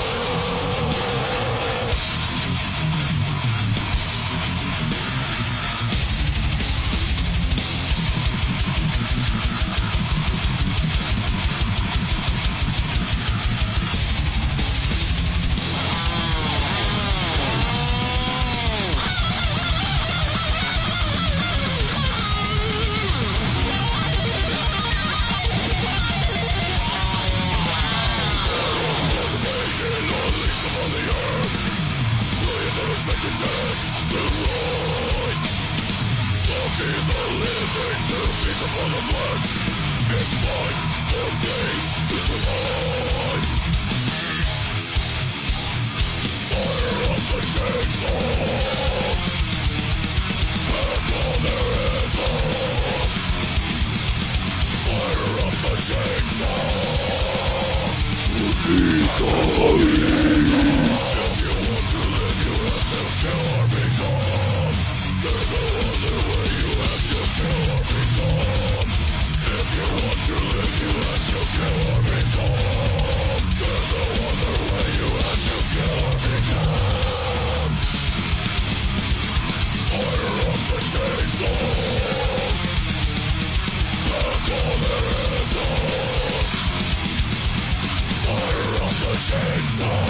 [38.84, 39.44] all of us
[40.20, 40.80] It's mine
[41.10, 41.72] for they
[42.10, 43.46] to survive
[46.50, 48.20] Fire up the chainsaw!
[50.70, 53.12] That's all there is of
[54.86, 56.60] Fire up the chainsaw!
[58.36, 60.83] We need the
[89.34, 90.03] Bienvenidos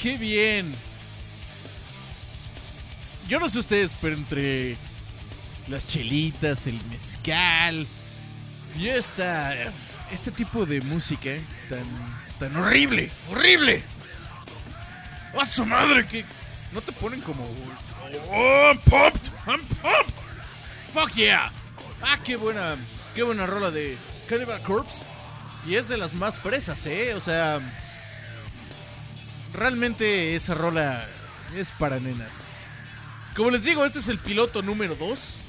[0.00, 0.74] qué bien!
[3.28, 4.76] Yo no sé ustedes, pero entre
[5.68, 7.86] las chelitas, el mezcal
[8.76, 9.54] y esta,
[10.10, 11.30] este tipo de música
[11.68, 11.84] tan,
[12.38, 13.84] tan horrible, horrible.
[15.38, 16.06] ¡A su madre!
[16.06, 16.24] Que
[16.72, 17.44] no te ponen como...
[18.30, 19.30] ¡Oh, I'm pumped!
[19.46, 20.14] I'm pumped!
[20.92, 21.52] ¡Fuck yeah!
[22.02, 22.76] ¡Ah, qué buena,
[23.14, 23.96] qué buena rola de
[24.28, 25.04] Cannibal Corpse!
[25.66, 27.14] Y es de las más fresas, ¿eh?
[27.14, 27.60] O sea...
[29.52, 31.06] Realmente esa rola
[31.54, 32.56] es para nenas.
[33.34, 35.48] Como les digo, este es el piloto número 2.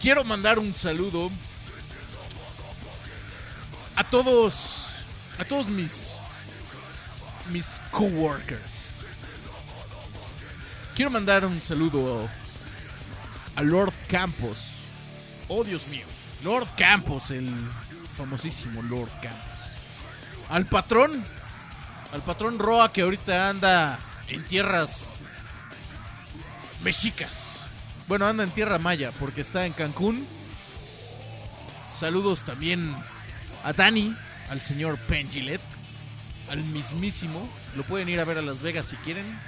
[0.00, 1.30] Quiero mandar un saludo
[3.96, 5.04] a todos
[5.38, 6.18] a todos mis
[7.50, 8.94] mis coworkers.
[10.94, 12.28] Quiero mandar un saludo
[13.56, 14.84] a Lord Campos.
[15.48, 16.06] Oh, Dios mío.
[16.42, 17.52] Lord Campos, el
[18.16, 19.76] famosísimo Lord Campos.
[20.48, 21.24] Al patrón,
[22.12, 23.98] al patrón Roa que ahorita anda
[24.28, 25.18] en tierras
[26.82, 27.68] mexicas.
[28.08, 30.26] Bueno, anda en tierra maya porque está en Cancún.
[31.96, 32.94] Saludos también
[33.62, 34.16] a Dani,
[34.48, 35.60] al señor Pengilet,
[36.48, 37.48] al mismísimo.
[37.76, 39.38] Lo pueden ir a ver a Las Vegas si quieren.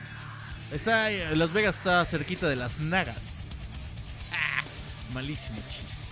[0.71, 3.49] Está Las Vegas está cerquita de las Nagas.
[4.33, 4.63] Ah,
[5.13, 6.07] malísimo chiste.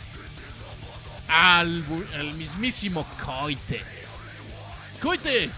[1.29, 1.85] Al,
[2.15, 3.85] al mismísimo Coite.
[5.01, 5.51] Coite,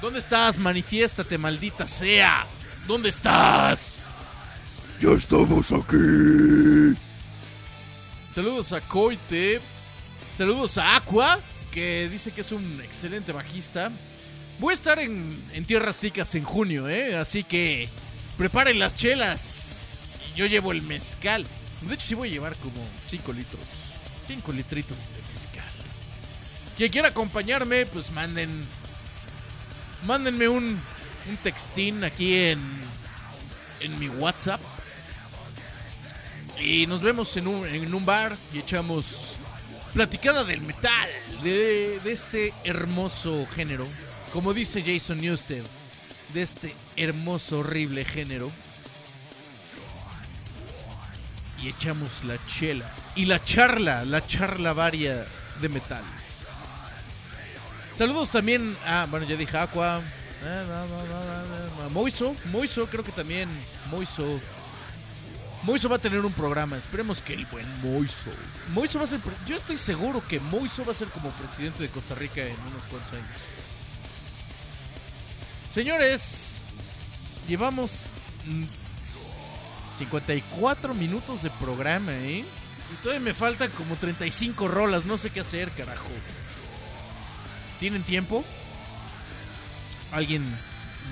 [0.00, 0.58] ¿dónde estás?
[0.58, 2.46] Manifiéstate, maldita sea.
[2.86, 3.98] ¿Dónde estás?
[5.00, 6.96] Ya estamos aquí.
[8.30, 9.60] Saludos a Coite.
[10.32, 11.40] Saludos a Aqua,
[11.70, 13.90] que dice que es un excelente bajista.
[14.58, 17.16] Voy a estar en, en Tierras Ticas en junio, ¿eh?
[17.16, 17.88] Así que
[18.36, 19.98] preparen las chelas.
[20.34, 21.46] Y Yo llevo el mezcal.
[21.82, 23.60] De hecho, sí voy a llevar como 5 litros.
[24.26, 25.64] 5 litritos de mezcal.
[26.76, 28.66] Quien quiera acompañarme, pues manden.
[30.04, 30.80] Mándenme un,
[31.28, 32.60] un textín aquí en,
[33.80, 34.60] en mi WhatsApp.
[36.60, 39.36] Y nos vemos en un, en un bar y echamos
[39.92, 41.08] platicada del metal,
[41.42, 43.86] de, de este hermoso género.
[44.32, 45.64] Como dice Jason Newsted,
[46.32, 48.50] de este hermoso, horrible género.
[51.62, 52.90] Y echamos la chela.
[53.14, 55.26] Y la charla, la charla varia
[55.60, 56.04] de metal.
[57.96, 60.02] Saludos también a, bueno, ya dije Aqua.
[60.44, 63.48] eh, Moiso, Moiso, creo que también
[63.90, 64.38] Moiso.
[65.62, 66.76] Moiso va a tener un programa.
[66.76, 68.30] Esperemos que el buen Moiso.
[68.74, 69.20] Moiso va a ser.
[69.46, 72.84] Yo estoy seguro que Moiso va a ser como presidente de Costa Rica en unos
[72.90, 73.24] cuantos años.
[75.70, 76.64] Señores,
[77.48, 78.10] llevamos
[78.44, 78.64] mm,
[79.96, 82.44] 54 minutos de programa, ¿eh?
[82.92, 85.06] Y todavía me faltan como 35 rolas.
[85.06, 86.10] No sé qué hacer, carajo.
[87.78, 88.44] ¿Tienen tiempo?
[90.12, 90.42] ¿Alguien?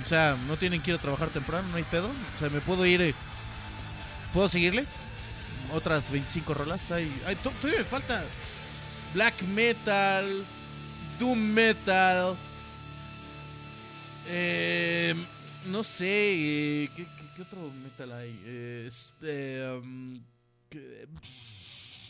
[0.01, 2.07] O sea, no tienen que ir a trabajar temprano, no hay pedo.
[2.35, 3.01] O sea, me puedo ir.
[3.01, 3.13] eh,
[4.33, 4.85] ¿Puedo seguirle?
[5.71, 6.91] Otras 25 rolas.
[6.91, 8.23] Hay, hay- to- todavía me falta
[9.13, 10.45] black metal,
[11.19, 12.35] doom metal.
[14.27, 15.13] eh,
[15.67, 17.05] no sé, eh, ¿qué,
[17.41, 18.39] otro metal hay?
[18.45, 18.89] Eh,
[19.83, 20.19] um,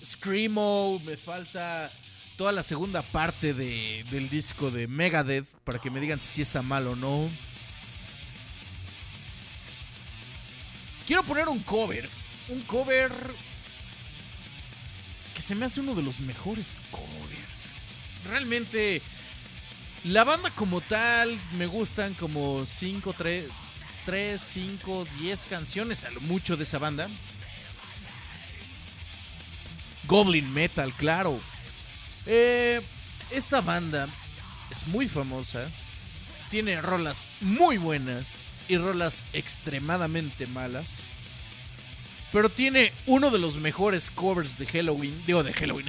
[0.06, 1.92] Screamo, me falta
[2.38, 6.62] toda la segunda parte de, del disco de Megadeth para que me digan si está
[6.62, 7.30] mal o no.
[11.08, 12.10] Quiero poner un cover.
[12.50, 13.12] Un cover
[15.34, 17.74] que se me hace uno de los mejores covers.
[18.26, 19.02] Realmente,
[20.04, 23.46] la banda como tal, me gustan como 5, 3,
[24.06, 27.10] 3, 5, 10 canciones a lo mucho de esa banda.
[30.08, 31.40] Goblin Metal, claro.
[32.26, 32.82] Eh,
[33.32, 34.08] esta banda
[34.72, 35.70] es muy famosa.
[36.50, 41.08] Tiene rolas muy buenas y rolas extremadamente malas.
[42.32, 45.24] Pero tiene uno de los mejores covers de Halloween.
[45.26, 45.88] Digo, de Halloween.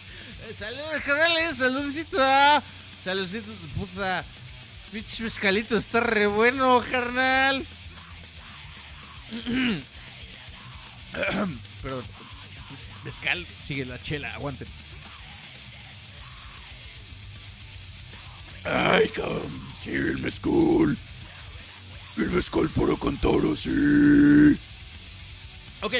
[0.52, 1.56] Saludos, carnales.
[1.56, 2.18] Saludcito.
[3.02, 4.24] Saludcito, puta.
[4.92, 7.66] Pinche mezcalito está re bueno, carnal.
[11.82, 12.02] Pero,
[13.04, 14.66] mezcal, sigue la chela, aguanten.
[18.68, 19.68] Ay, cabrón.
[19.82, 20.98] Sí, el mezcal.
[22.16, 24.58] El mezcal para cantar así.
[25.80, 25.94] Ok,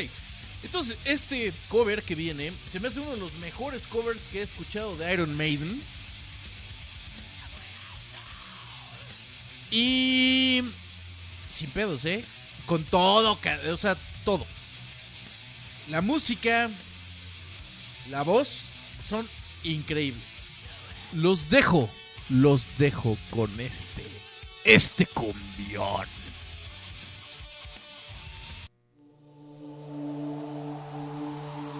[0.64, 4.42] entonces este cover que viene se me hace uno de los mejores covers que he
[4.42, 5.80] escuchado de Iron Maiden.
[9.70, 10.62] Y.
[11.50, 12.24] Sin pedos, ¿eh?
[12.66, 13.38] Con todo,
[13.70, 14.46] o sea, todo.
[15.88, 16.70] La música,
[18.10, 18.64] la voz
[19.02, 19.26] son
[19.64, 20.22] increíbles.
[21.12, 21.88] Los dejo,
[22.28, 24.04] los dejo con este,
[24.64, 26.06] este cumbión.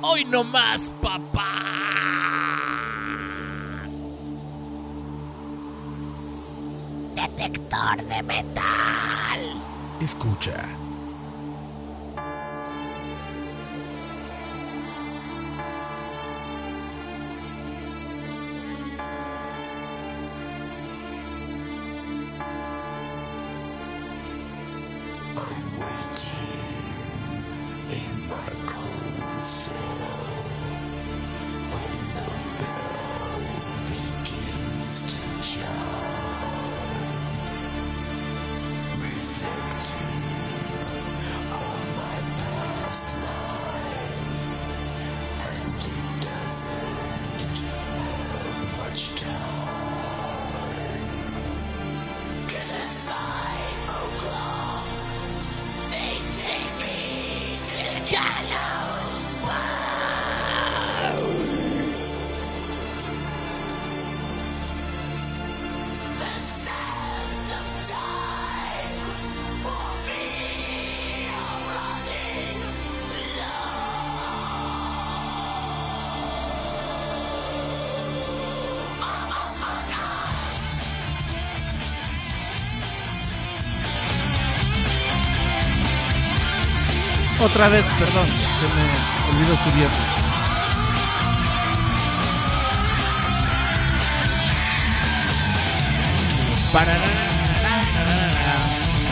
[0.01, 1.55] Hoy no más, papá.
[7.15, 9.63] Detector de metal.
[10.01, 10.88] Escucha.
[87.59, 89.89] Otra vez, perdón, se me olvidó subir.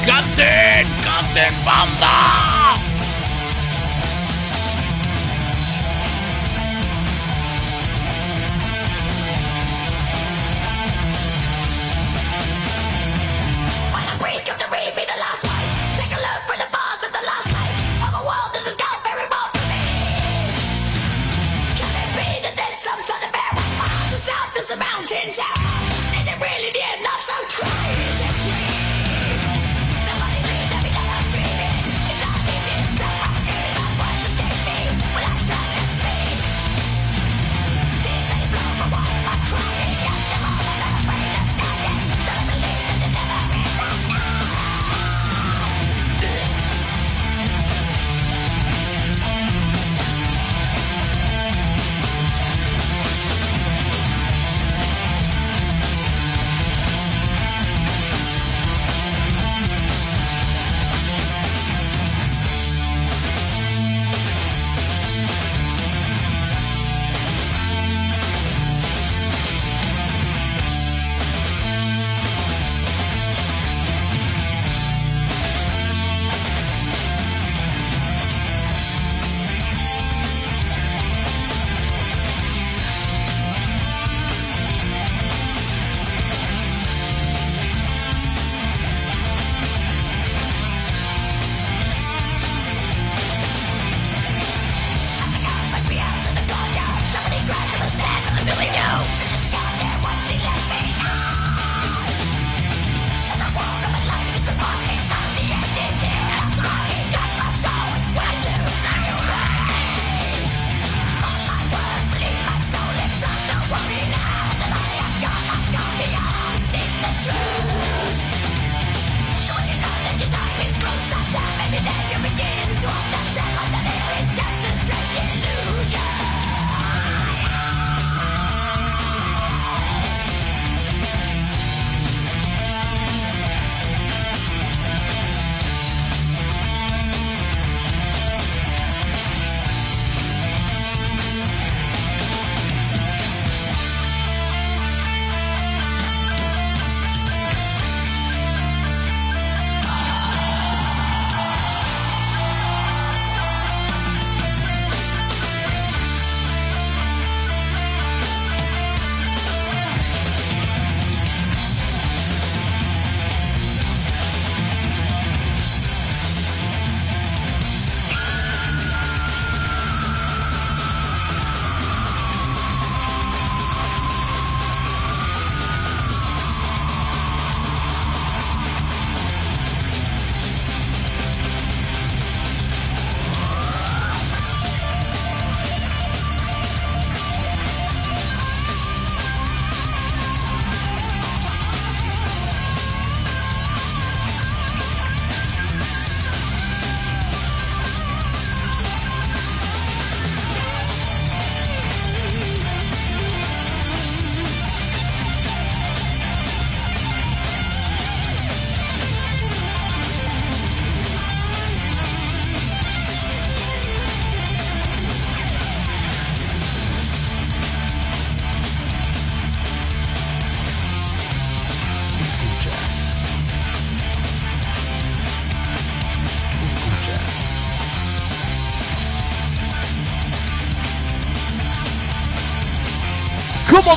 [0.07, 0.86] ¡Canten!
[1.03, 2.56] ¡Canten, banda!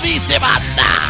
[0.01, 1.08] Dice banda.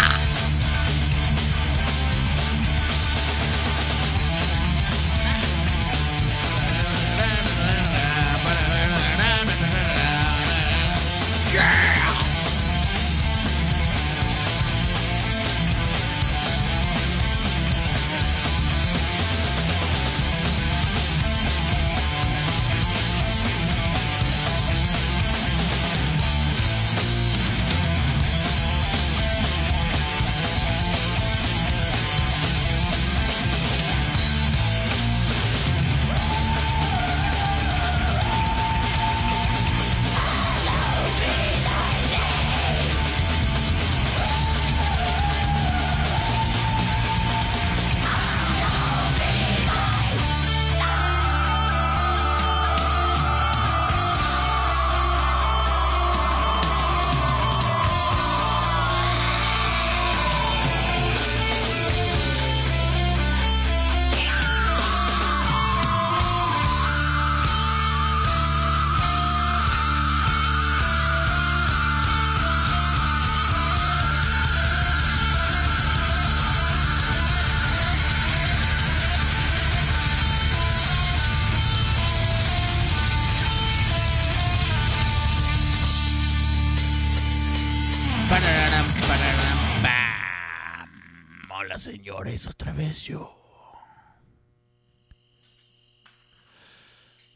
[92.39, 93.35] Señores, otra vez yo.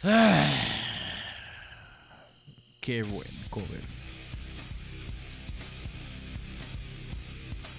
[0.01, 0.53] Ay,
[2.81, 3.81] qué buen cover.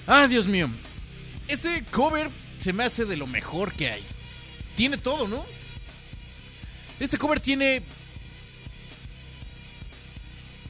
[0.07, 0.71] Ah, Dios mío.
[1.49, 4.05] Este cover se me hace de lo mejor que hay.
[4.75, 5.45] Tiene todo, ¿no?
[6.99, 7.83] Este cover tiene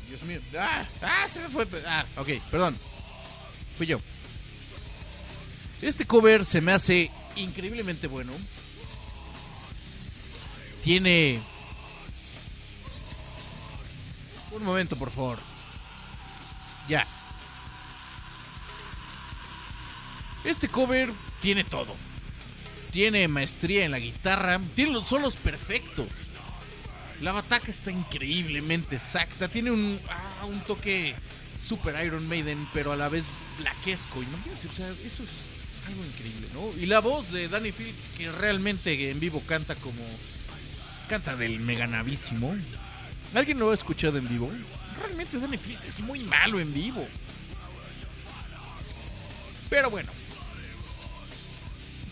[0.09, 0.41] Dios mío.
[0.59, 1.67] Ah, ah, se me fue.
[1.87, 2.77] Ah, ok, perdón.
[3.77, 4.01] Fui yo.
[5.85, 8.33] Este cover se me hace increíblemente bueno.
[10.81, 11.43] Tiene...
[14.51, 15.39] Un momento, por favor.
[16.89, 17.07] Ya.
[20.43, 21.95] Este cover tiene todo.
[22.91, 24.59] Tiene maestría en la guitarra.
[24.75, 26.29] Tiene los solos perfectos.
[27.21, 29.49] La bataca está increíblemente exacta.
[29.49, 31.15] Tiene un, ah, un toque
[31.55, 34.23] super Iron Maiden, pero a la vez blaquesco.
[34.23, 35.54] Imagínense, o sea, eso es
[35.87, 36.73] algo increíble, ¿no?
[36.81, 40.03] Y la voz de Danny Phillips, que realmente en vivo canta como.
[41.09, 42.57] Canta del meganavísimo.
[43.35, 44.51] ¿Alguien lo ha escuchado en vivo?
[44.99, 47.07] Realmente Danny Phillips es muy malo en vivo.
[49.69, 50.11] Pero bueno.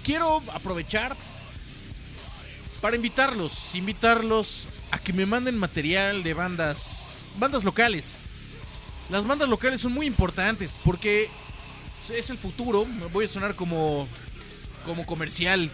[0.02, 1.16] Quiero aprovechar
[2.80, 8.18] para invitarlos, invitarlos a que me manden material de bandas, bandas locales.
[9.08, 11.30] Las bandas locales son muy importantes porque
[12.10, 12.86] es el futuro.
[13.12, 14.08] Voy a sonar como
[14.84, 15.70] como comercial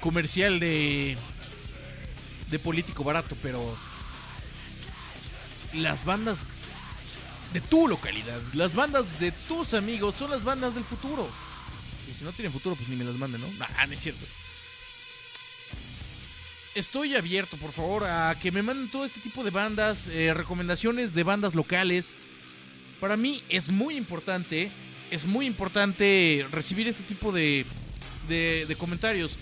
[0.00, 1.16] comercial de
[2.50, 3.76] de político barato, pero
[5.72, 6.46] las bandas
[7.52, 11.28] de tu localidad, las bandas de tus amigos son las bandas del futuro.
[12.10, 13.66] Y si no tienen futuro, pues ni me las manden, ¿no?
[13.76, 14.24] Ah, no es cierto
[16.76, 21.14] estoy abierto, por favor, a que me manden todo este tipo de bandas, eh, recomendaciones
[21.14, 22.14] de bandas locales.
[23.00, 24.70] Para mí es muy importante,
[25.10, 27.66] es muy importante recibir este tipo de,
[28.28, 29.38] de, comentarios.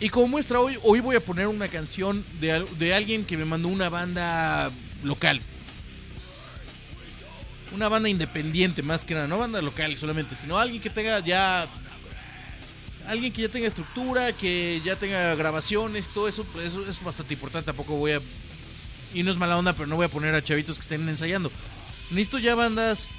[0.00, 3.44] Y como muestra hoy, hoy voy a poner una canción de, de alguien que me
[3.44, 4.70] mandó una banda
[5.02, 5.40] local.
[7.72, 11.68] Una banda independiente más que nada, no banda local solamente, sino alguien que tenga ya
[13.06, 17.66] alguien que ya tenga estructura, que ya tenga grabaciones, todo eso, eso es bastante importante.
[17.66, 18.20] Tampoco voy a.
[19.12, 21.50] Y no es mala onda, pero no voy a poner a chavitos que estén ensayando.
[22.10, 23.10] Necesito ya bandas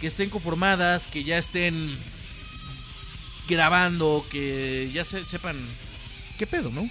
[0.00, 1.96] que estén conformadas, que ya estén
[3.48, 5.56] grabando, que ya se- sepan
[6.38, 6.88] qué pedo, ¿no?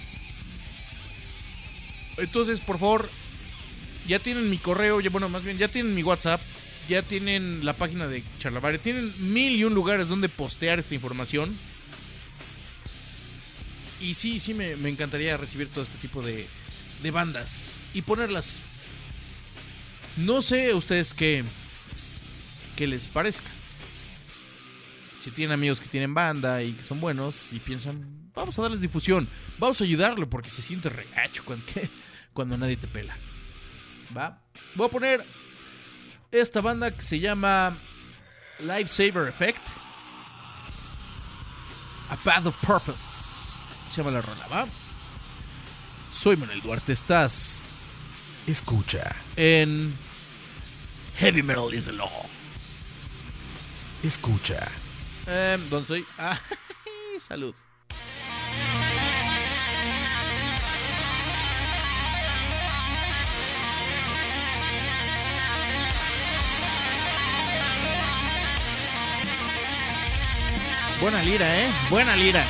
[2.16, 3.10] Entonces, por favor,
[4.06, 6.40] ya tienen mi correo, ya, bueno, más bien, ya tienen mi WhatsApp,
[6.88, 11.56] ya tienen la página de Charlavaria, tienen mil y un lugares donde postear esta información.
[14.00, 16.46] Y sí, sí, me, me encantaría recibir todo este tipo de,
[17.02, 18.62] de bandas y ponerlas.
[20.16, 21.42] No sé ustedes qué,
[22.76, 23.48] qué les parezca.
[25.20, 28.80] Si tienen amigos que tienen banda y que son buenos y piensan, vamos a darles
[28.80, 31.64] difusión, vamos a ayudarle porque se siente regacho cuando,
[32.34, 33.16] cuando nadie te pela.
[34.16, 34.38] ¿Va?
[34.74, 35.24] Voy a poner
[36.30, 37.76] esta banda que se llama
[38.58, 39.68] Lifesaver Effect.
[42.10, 43.66] A Path of Purpose.
[43.88, 44.68] Se llama la rola, ¿va?
[46.10, 47.64] Soy Manuel Duarte, estás
[48.46, 49.16] Escucha.
[49.36, 49.96] en
[51.16, 52.10] Heavy Metal is the Law.
[54.04, 54.70] Escucha.
[55.26, 56.06] Em, eh, ¿Dónde soy?
[56.18, 56.38] Ah,
[57.18, 57.54] salud.
[71.00, 71.70] Buena lira, ¿eh?
[71.88, 72.44] Buena lira.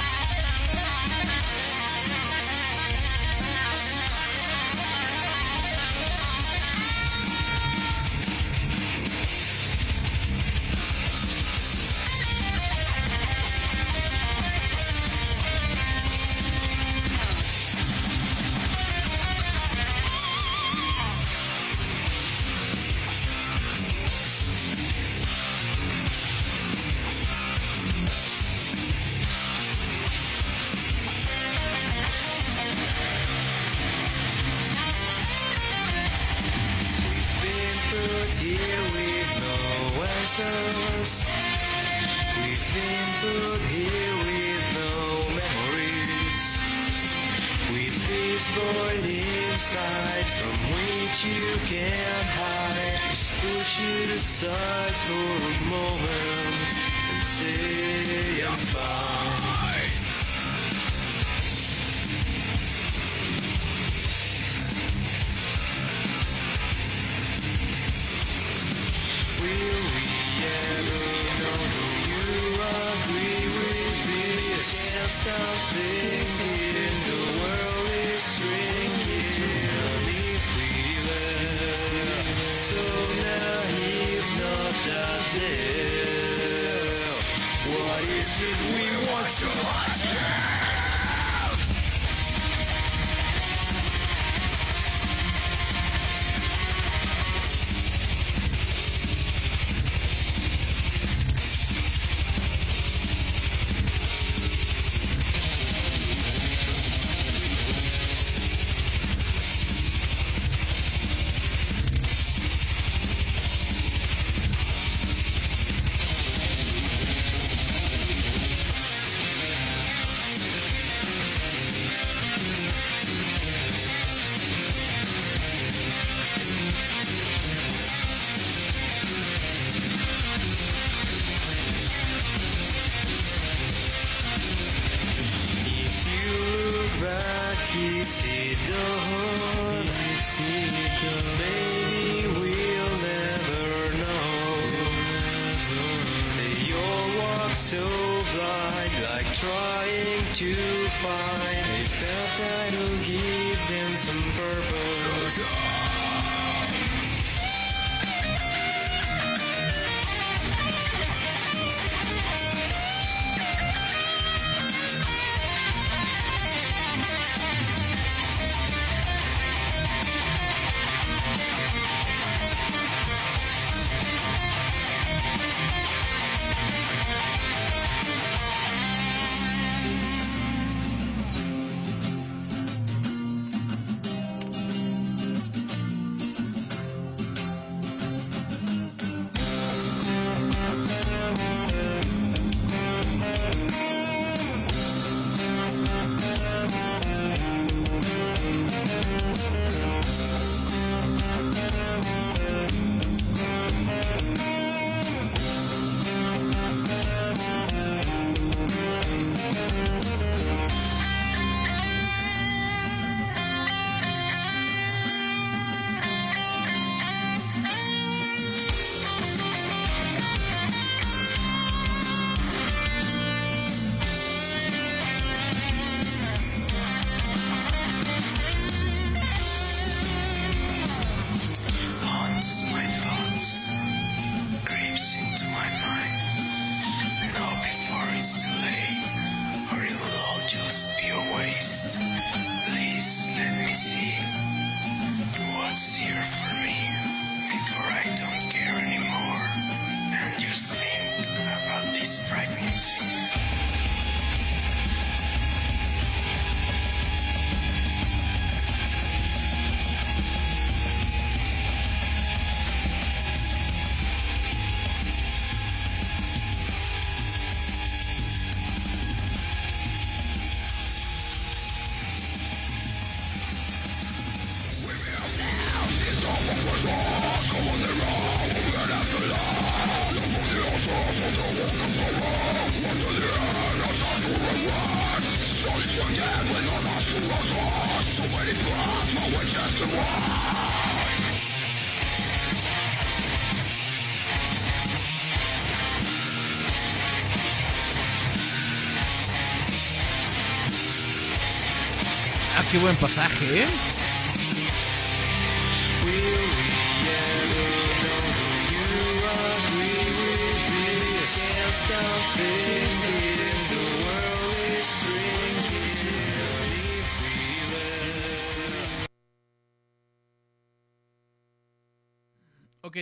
[302.75, 303.67] Qué buen pasaje, ¿eh?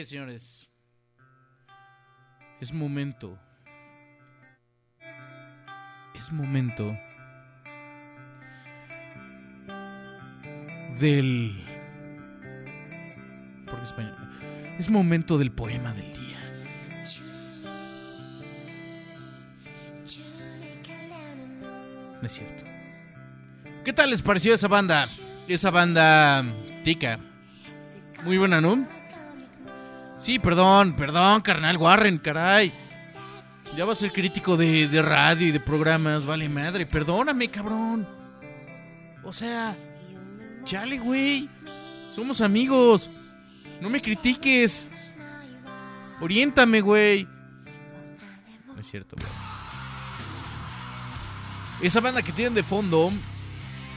[0.05, 0.69] Señores.
[2.61, 3.39] Es momento.
[6.15, 6.99] Es momento
[11.03, 11.53] del...
[13.67, 14.17] ¿Por qué español?
[14.79, 16.39] Es momento del poema del día.
[22.21, 22.65] No es cierto.
[23.85, 25.09] ¿Qué tal les pareció esa banda?
[25.49, 26.45] Esa banda
[26.85, 27.19] tica.
[28.23, 28.87] Muy buena, ¿no?
[30.19, 32.73] Sí, perdón, perdón, carnal Warren, caray.
[33.77, 36.87] Ya vas a ser crítico de, de radio y de programas, vale madre.
[36.87, 38.09] Perdóname, cabrón.
[39.25, 39.77] O sea,
[40.65, 41.49] chale, güey.
[42.15, 43.11] Somos amigos.
[43.81, 44.89] No me critiques.
[46.21, 47.27] Oriéntame, güey.
[48.67, 49.29] No es cierto, güey.
[51.83, 53.13] Esa banda que tienen de fondo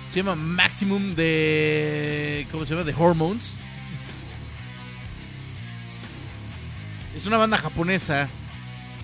[0.10, 2.48] se llama Maximum de.
[2.52, 2.84] ¿Cómo se llama?
[2.84, 3.56] De Hormones.
[7.16, 8.28] Es una banda japonesa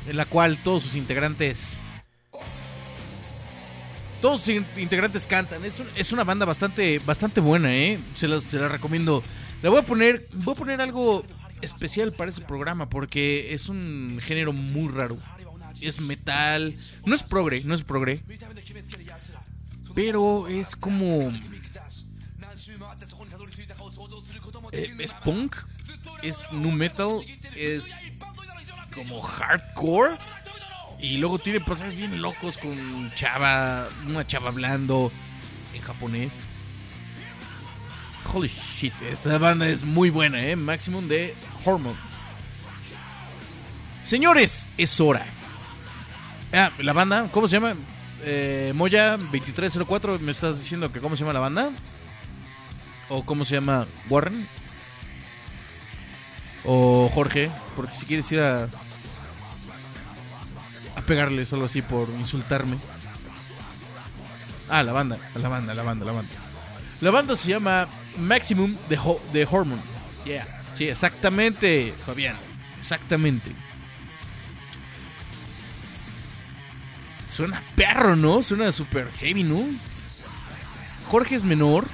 [0.07, 1.81] en la cual todos sus integrantes.
[4.21, 5.65] Todos integrantes cantan.
[5.65, 7.99] Es, un- es una banda bastante, bastante buena, ¿eh?
[8.13, 9.23] Se las, se recomiendo.
[9.63, 10.27] Le voy a poner.
[10.33, 11.23] Voy a poner algo
[11.61, 12.87] especial para ese programa.
[12.89, 15.17] Porque es un género muy raro.
[15.81, 16.75] Es metal.
[17.05, 18.21] No es progre, no es progre.
[19.95, 21.31] Pero es como.
[24.71, 25.55] eh, es punk.
[26.21, 27.21] Es nu metal.
[27.55, 27.91] Es
[28.93, 30.17] como hardcore.
[31.01, 35.11] Y luego tiene pasajes bien locos con chava, una chava hablando
[35.73, 36.47] en japonés.
[38.31, 40.55] Holy shit, esta banda es muy buena, ¿eh?
[40.55, 41.33] Maximum de
[41.65, 41.97] Hormone.
[44.03, 45.25] Señores, es hora.
[46.53, 47.75] Ah, la banda, ¿cómo se llama?
[48.23, 51.71] Eh, Moya 2304, ¿me estás diciendo que cómo se llama la banda?
[53.09, 54.47] ¿O cómo se llama Warren?
[56.63, 58.69] O Jorge, porque si quieres ir a
[60.95, 62.77] a pegarle solo así por insultarme.
[64.69, 66.31] Ah, la banda, la banda, la banda, la banda.
[67.01, 67.87] La banda se llama
[68.17, 69.81] Maximum de, Ho- de Hormone.
[70.25, 70.61] Yeah.
[70.75, 72.35] Sí, exactamente, Fabián.
[72.77, 73.51] Exactamente.
[77.29, 78.41] Suena perro, ¿no?
[78.41, 79.63] Suena super heavy, ¿no?
[81.07, 81.87] Jorge es menor.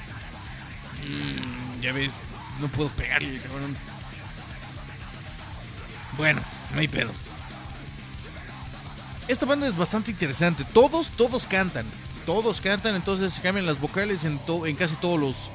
[1.08, 2.20] Mm, ya ves,
[2.60, 3.78] no puedo pegarle, cabrón.
[6.18, 6.42] Bueno,
[6.74, 7.12] no hay pedo.
[9.28, 10.64] Esta banda es bastante interesante.
[10.66, 11.86] Todos, todos cantan.
[12.26, 15.50] Todos cantan, entonces se cambian las vocales en, to- casi todos los.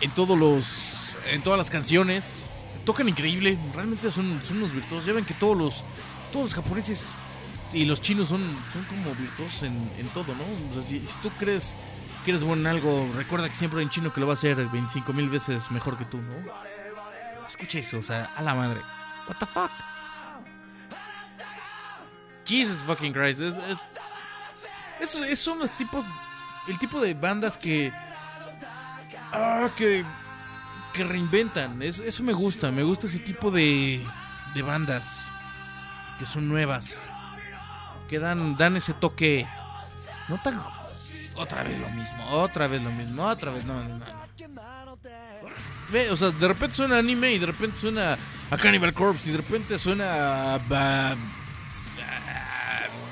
[0.00, 1.16] En todos los.
[1.30, 2.42] En todas las canciones.
[2.84, 3.58] Tocan increíble.
[3.74, 5.06] Realmente son, son unos virtuosos.
[5.06, 5.84] Ya ven que todos los.
[6.32, 7.04] Todos los japoneses
[7.72, 8.40] y los chinos son,
[8.72, 10.44] son como virtuosos en, en todo, ¿no?
[10.70, 11.74] O sea, si, si tú crees
[12.24, 14.36] que eres bueno en algo, recuerda que siempre hay un chino que lo va a
[14.36, 16.34] hacer 25 mil veces mejor que tú, ¿no?
[17.48, 18.80] Escucha eso, o sea, a la madre.
[19.28, 19.70] What the fuck?
[22.46, 23.40] Jesus fucking Christ.
[23.40, 26.04] Es, es- son los tipos.
[26.68, 27.92] El tipo de bandas que.
[29.32, 30.04] Ah, que.
[30.92, 31.82] Que reinventan.
[31.82, 32.70] Es- eso me gusta.
[32.70, 34.06] Me gusta ese tipo de.
[34.54, 35.32] De bandas.
[36.18, 37.00] Que son nuevas.
[38.08, 39.46] Que dan, dan ese toque.
[40.28, 40.60] No tan.
[41.34, 42.24] Otra vez lo mismo.
[42.30, 43.24] Otra vez lo mismo.
[43.24, 43.64] Otra vez.
[43.64, 44.06] No, no, no.
[45.90, 48.16] Ve, o sea, de repente suena anime y de repente suena
[48.50, 51.16] a Cannibal Corpse y de repente suena a-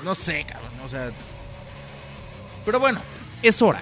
[0.05, 1.11] no sé, cabrón, o sea,
[2.65, 3.01] pero bueno,
[3.43, 3.81] es hora.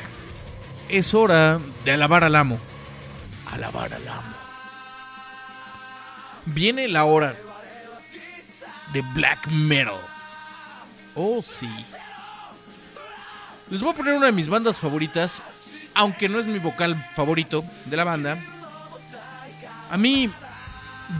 [0.89, 2.59] Es hora de alabar al amo.
[3.49, 4.35] Alabar al amo.
[6.45, 7.35] Viene la hora
[8.91, 10.01] de black metal.
[11.15, 11.69] Oh, sí.
[13.69, 15.41] Les voy a poner una de mis bandas favoritas,
[15.93, 18.37] aunque no es mi vocal favorito de la banda.
[19.89, 20.29] A mí,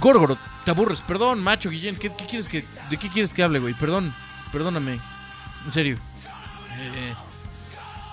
[0.02, 1.02] Gorgoroth, te aburres.
[1.02, 1.96] Perdón, macho, Guillén.
[1.96, 3.74] ¿qué, qué quieres que, ¿De qué quieres que hable, güey?
[3.74, 4.14] Perdón,
[4.54, 5.02] perdóname.
[5.66, 5.98] En serio.
[6.78, 7.14] Eh,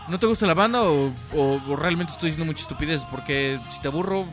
[0.08, 3.06] ¿No te gusta la banda o, realmente estoy diciendo muchas estupideces?
[3.08, 4.26] Porque si te aburro,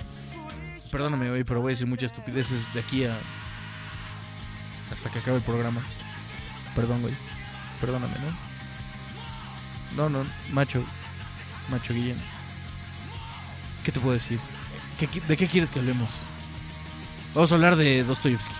[0.91, 3.15] perdóname, güey, pero voy a decir muchas estupideces de aquí a.
[4.91, 5.81] hasta que acabe el programa.
[6.73, 7.13] Perdón, güey.
[7.79, 8.15] Perdóname,
[9.95, 10.09] ¿no?
[10.09, 10.83] No, no, macho.
[11.69, 12.17] Macho Guillén.
[13.83, 14.39] ¿Qué te puedo decir?
[14.97, 16.29] ¿Qué ¿De qué quieres que hablemos?
[17.35, 18.55] Vamos a hablar de Dostoyevsky.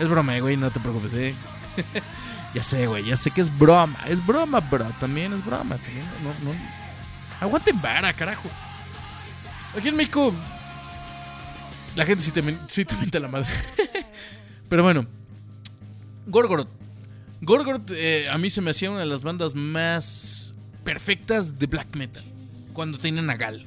[0.00, 1.34] Es broma, eh, güey, no te preocupes, eh.
[2.54, 3.98] ya sé, güey, ya sé que es broma.
[4.06, 4.90] Es broma, bro.
[5.00, 5.76] También es broma.
[5.78, 6.56] También, no, no.
[7.40, 8.48] Aguanten vara, carajo.
[9.76, 10.34] Aquí en México.
[11.96, 13.48] La gente sí te, sí te miente la madre.
[14.68, 15.06] Pero bueno.
[16.26, 16.68] Gorgoroth.
[17.40, 20.54] Gorgoroth eh, a mí se me hacía una de las bandas más
[20.84, 22.24] perfectas de black metal.
[22.72, 23.66] Cuando tenían a Gal.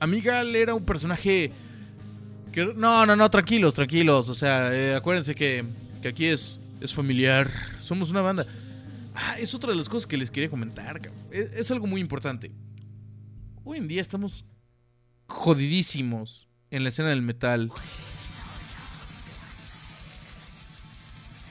[0.00, 1.52] A mí Gal era un personaje...
[2.76, 4.28] No, no, no, tranquilos, tranquilos.
[4.28, 5.64] O sea, eh, acuérdense que,
[6.02, 7.50] que aquí es, es familiar.
[7.80, 8.46] Somos una banda.
[9.14, 11.00] Ah, es otra de las cosas que les quería comentar.
[11.30, 12.52] Es, es algo muy importante.
[13.64, 14.44] Hoy en día estamos
[15.26, 17.70] jodidísimos en la escena del metal.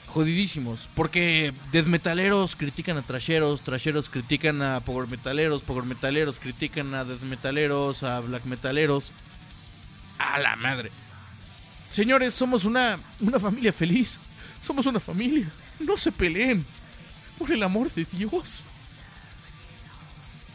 [0.08, 0.90] Jodidísimos.
[0.96, 7.04] Porque death metaleros critican a trasheros, trasheros critican a power metaleros, power metaleros critican a
[7.04, 9.12] death metaleros, a black metaleros.
[10.18, 10.90] A la madre.
[11.90, 14.20] Señores, somos una, una familia feliz.
[14.68, 15.50] Somos una familia.
[15.80, 16.66] No se peleen.
[17.38, 18.64] Por el amor de Dios.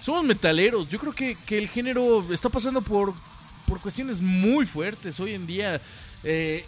[0.03, 0.87] Somos metaleros.
[0.91, 3.15] Yo creo que, que el género está pasando por,
[3.67, 5.81] por cuestiones muy fuertes hoy en día.
[6.25, 6.67] Eh,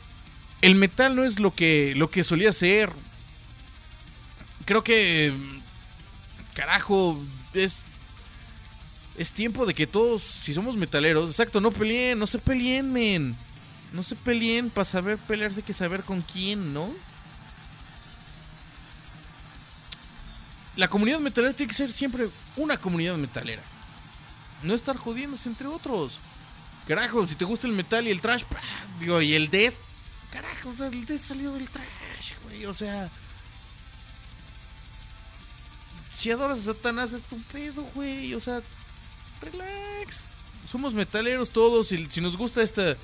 [0.62, 2.90] el metal no es lo que, lo que solía ser.
[4.64, 5.34] Creo que.
[6.54, 7.22] Carajo,
[7.52, 7.82] es.
[9.18, 13.36] Es tiempo de que todos, si somos metaleros, exacto, no peleen, no se peleen, men.
[13.92, 16.90] No se peleen, para saber pelearse hay que saber con quién, ¿no?
[20.76, 23.62] La comunidad metalera tiene que ser siempre una comunidad metalera.
[24.62, 26.18] No estar jodiéndose entre otros.
[26.88, 28.60] Carajo, si te gusta el metal y el trash, ¡pah!
[28.98, 29.74] digo, y el death.
[30.32, 32.66] Carajo, o sea, el death salió del trash, güey.
[32.66, 33.10] O sea.
[36.16, 38.34] Si adoras a Satanás es tu pedo, güey.
[38.34, 38.62] O sea,
[39.40, 40.24] relax.
[40.66, 42.96] Somos metaleros todos y si nos gusta esta.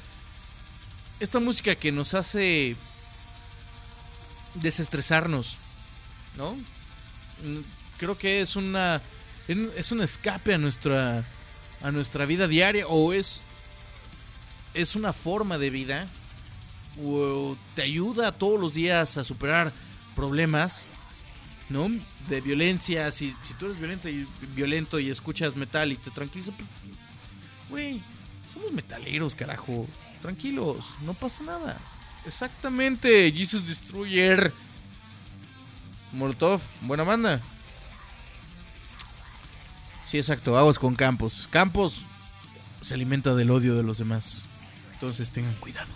[1.20, 2.76] Esta música que nos hace
[4.54, 5.58] desestresarnos,
[6.36, 6.56] ¿no?
[7.98, 9.02] Creo que es una
[9.48, 11.24] es un escape a nuestra
[11.82, 13.40] a nuestra vida diaria o es
[14.74, 16.08] es una forma de vida
[17.02, 19.72] o te ayuda todos los días a superar
[20.14, 20.84] problemas,
[21.68, 21.88] ¿no?
[22.28, 26.54] De violencia, si, si tú eres violento y, violento y escuchas metal y te tranquilizas,
[26.56, 26.68] pues,
[27.68, 28.02] güey,
[28.52, 29.86] somos metaleros, carajo.
[30.20, 31.80] Tranquilos, no pasa nada.
[32.26, 34.52] Exactamente, Jesus Destroyer.
[36.12, 37.40] Molotov, buena banda.
[40.04, 41.48] Sí, exacto, aguas con Campos.
[41.50, 42.04] Campos
[42.80, 44.46] se alimenta del odio de los demás.
[44.92, 45.92] Entonces tengan cuidado.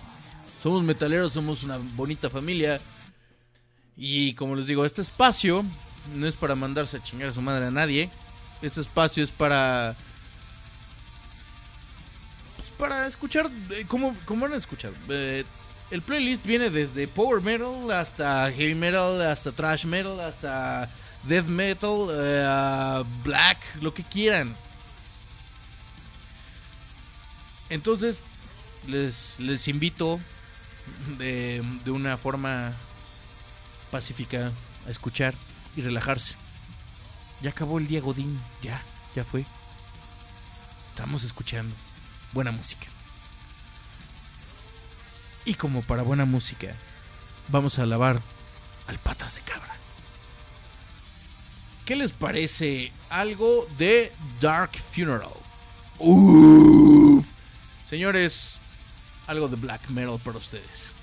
[0.63, 2.81] Somos metaleros, somos una bonita familia.
[3.97, 5.65] Y como les digo, este espacio
[6.15, 8.11] no es para mandarse a chingar a su madre a nadie.
[8.63, 9.97] Este espacio es para.
[12.57, 13.51] Pues para escuchar.
[13.71, 14.95] eh, ¿Cómo, cómo han escuchado?
[15.09, 15.45] Eh,
[15.91, 20.89] el playlist viene desde power metal hasta heavy metal, hasta thrash metal, hasta
[21.25, 24.57] death metal, eh, black, lo que quieran.
[27.71, 28.23] Entonces,
[28.87, 30.21] les, les invito
[31.19, 32.73] de, de una forma
[33.91, 34.53] pacífica
[34.87, 35.35] a escuchar
[35.77, 36.37] y relajarse.
[37.41, 38.83] Ya acabó el día Godín, ya,
[39.15, 39.45] ya fue.
[40.91, 41.75] Estamos escuchando
[42.33, 42.94] buena música.
[45.45, 46.75] Y como para buena música,
[47.49, 48.23] vamos a alabar
[48.87, 49.75] al patas de cabra.
[51.85, 54.11] ¿Qué les parece algo de
[54.41, 55.29] Dark Funeral?
[55.99, 57.27] Uf.
[57.85, 58.63] Señores,
[59.27, 60.94] algo de black metal para ustedes.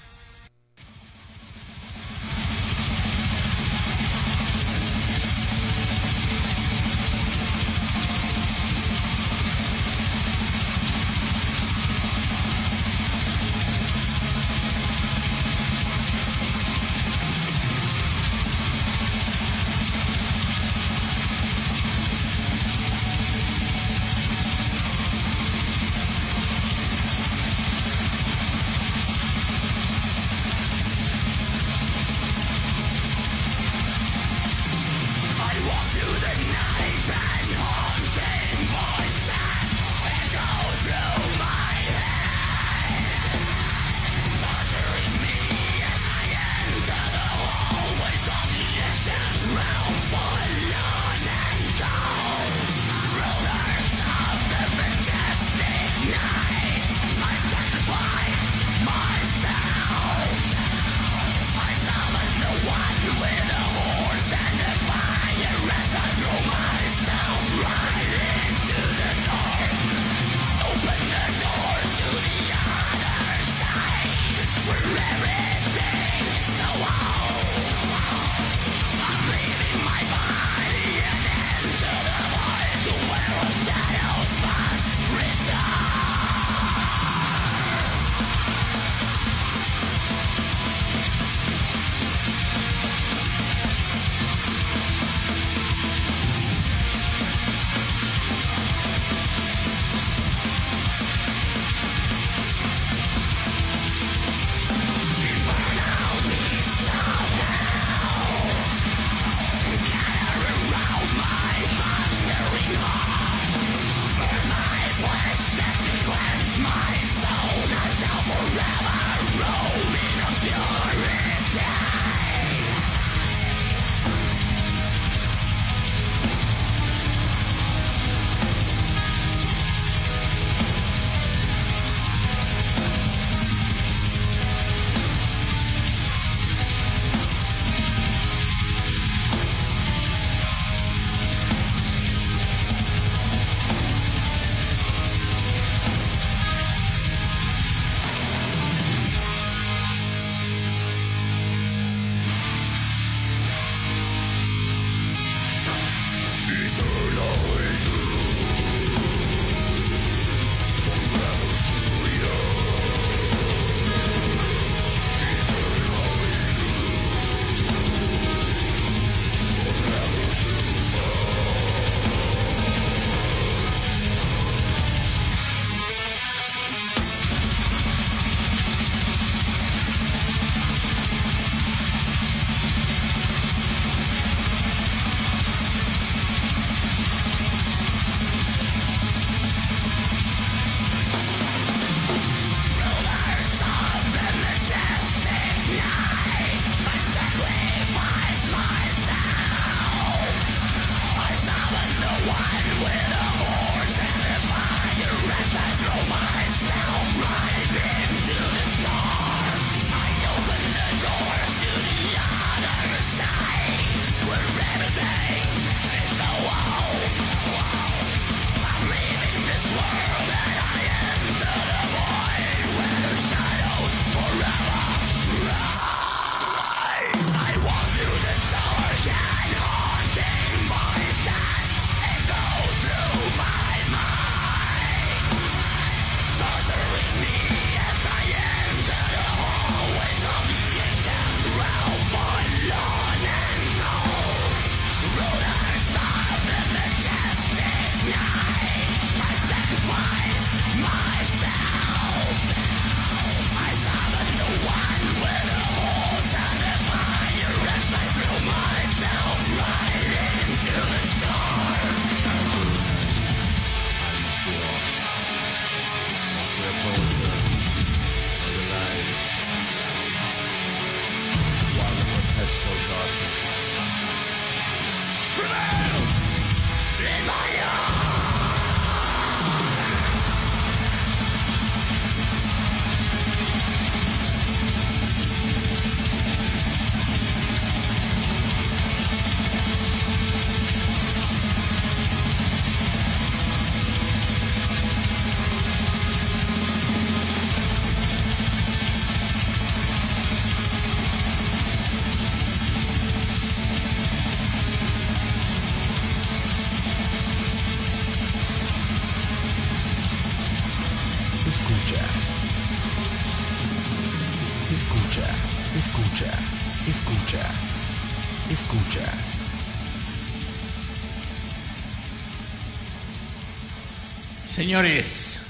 [324.61, 325.41] Señores.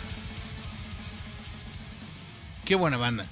[2.64, 3.28] Qué buena banda.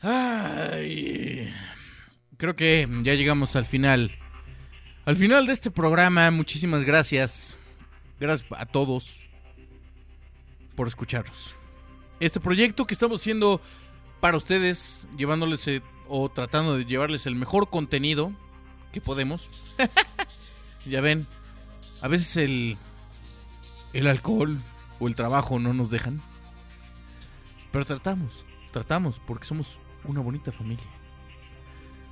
[0.00, 1.48] Ay,
[2.38, 4.18] creo que ya llegamos al final.
[5.04, 7.56] Al final de este programa, muchísimas gracias.
[8.18, 9.26] Gracias a todos
[10.74, 11.54] por escucharnos.
[12.18, 13.60] Este proyecto que estamos haciendo
[14.18, 18.32] para ustedes, llevándoles eh, o tratando de llevarles el mejor contenido
[18.90, 19.52] que podemos.
[20.84, 21.28] ya ven,
[22.02, 22.76] a veces el,
[23.92, 24.60] el alcohol
[24.98, 26.20] o el trabajo no nos dejan.
[27.70, 30.84] Pero tratamos, tratamos porque somos una bonita familia.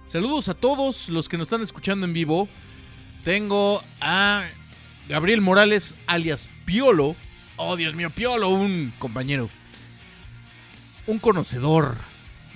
[0.06, 2.48] Saludos a todos los que nos están escuchando en vivo.
[3.24, 4.48] Tengo a
[5.08, 7.16] Gabriel Morales, alias Piolo.
[7.56, 9.50] Oh, Dios mío, Piolo, un compañero.
[11.06, 11.96] Un conocedor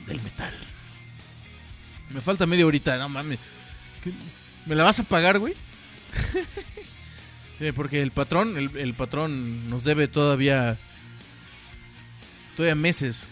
[0.07, 0.55] del metal.
[2.11, 3.39] Me falta media horita, no mames.
[4.67, 5.55] ¿Me la vas a pagar, güey?
[7.61, 10.77] Eh, Porque el patrón, el, patrón nos debe todavía.
[12.57, 13.27] Todavía meses.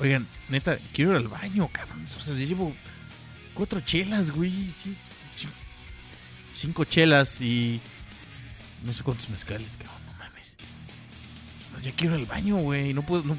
[0.00, 2.04] Oigan, neta, quiero ir al baño, cabrón.
[2.04, 2.74] O sea, llevo
[3.54, 4.50] cuatro chelas, güey.
[4.50, 4.96] sí,
[5.34, 5.48] sí,
[6.52, 7.80] cinco chelas y.
[8.84, 10.02] No sé cuántos mezcales, cabrón.
[10.06, 10.56] No mames.
[11.72, 12.94] Pues ya quiero ir al baño, güey.
[12.94, 13.22] No puedo.
[13.22, 13.36] No,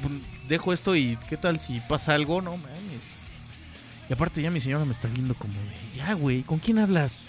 [0.48, 2.40] dejo esto y ¿qué tal si pasa algo?
[2.40, 3.04] No mames.
[4.08, 5.96] Y aparte, ya mi señora me está viendo como de.
[5.96, 7.20] Ya, güey, ¿con quién hablas?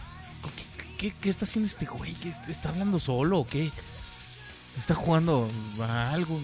[0.95, 2.13] ¿Con qué, qué- está haciendo este güey?
[2.13, 3.71] ¿Qué, ¿Está hablando solo o qué?
[4.77, 5.49] ¿Está jugando
[5.81, 6.39] a algo?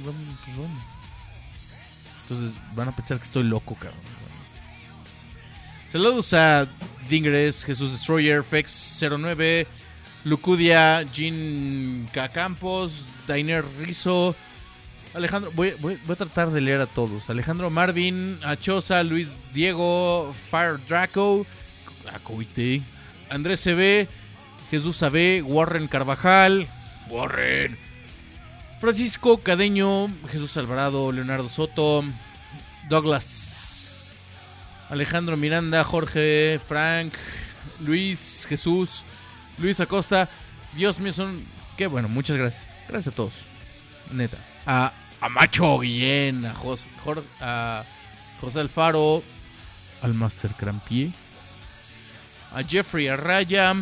[2.23, 3.99] Entonces van a pensar que estoy loco, cabrón.
[5.87, 6.67] Saludos a
[7.09, 9.67] Dingres, Jesús Destroyer, Fex09,
[10.23, 11.05] Lucudia,
[12.13, 12.29] K.
[12.29, 14.35] Campos, Dainer Rizo,
[15.13, 15.51] Alejandro.
[15.53, 20.77] Voy, voy- voy a tratar de leer a todos: Alejandro Marvin, Achosa, Luis Diego, Fire
[20.87, 21.45] Draco,
[22.13, 22.81] Acoite,
[23.29, 24.07] Andrés CB,
[24.71, 26.67] Jesús AB, Warren Carvajal,
[27.09, 27.77] Warren.
[28.79, 32.03] Francisco Cadeño, Jesús Alvarado, Leonardo Soto,
[32.89, 34.09] Douglas,
[34.89, 37.13] Alejandro Miranda, Jorge, Frank,
[37.81, 39.03] Luis, Jesús,
[39.57, 40.29] Luis Acosta.
[40.75, 41.45] Dios mío, son.
[41.77, 42.75] Qué bueno, muchas gracias.
[42.87, 43.33] Gracias a todos.
[44.11, 44.37] Neta.
[44.65, 44.93] A,
[45.29, 47.83] Macho Guillén, a, Jos- Jor- a
[48.39, 49.21] José Alfaro,
[50.01, 51.11] al Master Crampier,
[52.53, 53.75] a Jeffrey Arraya,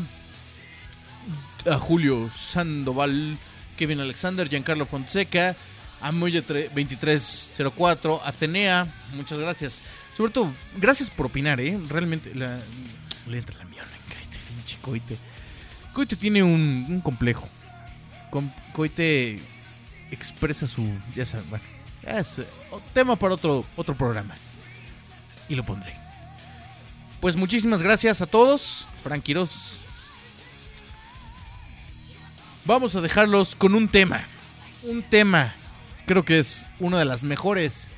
[1.66, 3.38] a Julio Sandoval,
[3.78, 5.56] Kevin Alexander, Giancarlo Fonseca,
[6.02, 9.82] a Moya tre- 2304, a Cenea, muchas gracias.
[10.16, 11.78] Sobre todo, gracias por opinar, ¿eh?
[11.90, 12.60] Realmente, la,
[13.28, 13.90] le entra la mierda,
[14.22, 15.18] este pinche coite.
[15.94, 17.48] Coite tiene un, complejo.
[18.30, 19.40] Com- coite
[20.12, 20.88] expresa su.
[21.16, 21.64] Ya saben, bueno,
[22.06, 22.42] es
[22.94, 24.36] tema para otro, otro programa.
[25.50, 25.96] Y lo pondré.
[27.20, 28.88] Pues muchísimas gracias a todos.
[29.04, 29.80] Frank Quiroz.
[32.66, 34.26] Vamos a dejarlos con un tema.
[34.84, 35.54] Un tema.
[36.06, 37.90] Creo que es una de las mejores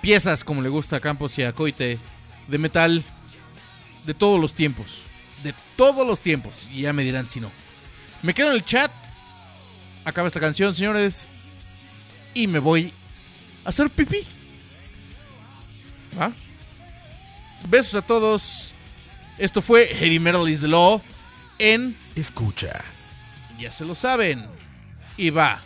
[0.00, 1.98] piezas, como le gusta a Campos y a Coite,
[2.48, 3.04] de metal
[4.06, 5.04] de todos los tiempos.
[5.42, 6.66] De todos los tiempos.
[6.72, 7.50] Y ya me dirán si no.
[8.22, 8.90] Me quedo en el chat.
[10.04, 11.28] Acaba esta canción, señores.
[12.34, 12.92] Y me voy
[13.64, 14.24] a hacer pipí.
[16.18, 16.32] ¿Va?
[17.68, 18.72] Besos a todos.
[19.38, 21.02] Esto fue Heavy Metal is Law
[21.58, 22.95] en Escucha.
[23.58, 24.46] Ya se lo saben.
[25.16, 25.60] Y va.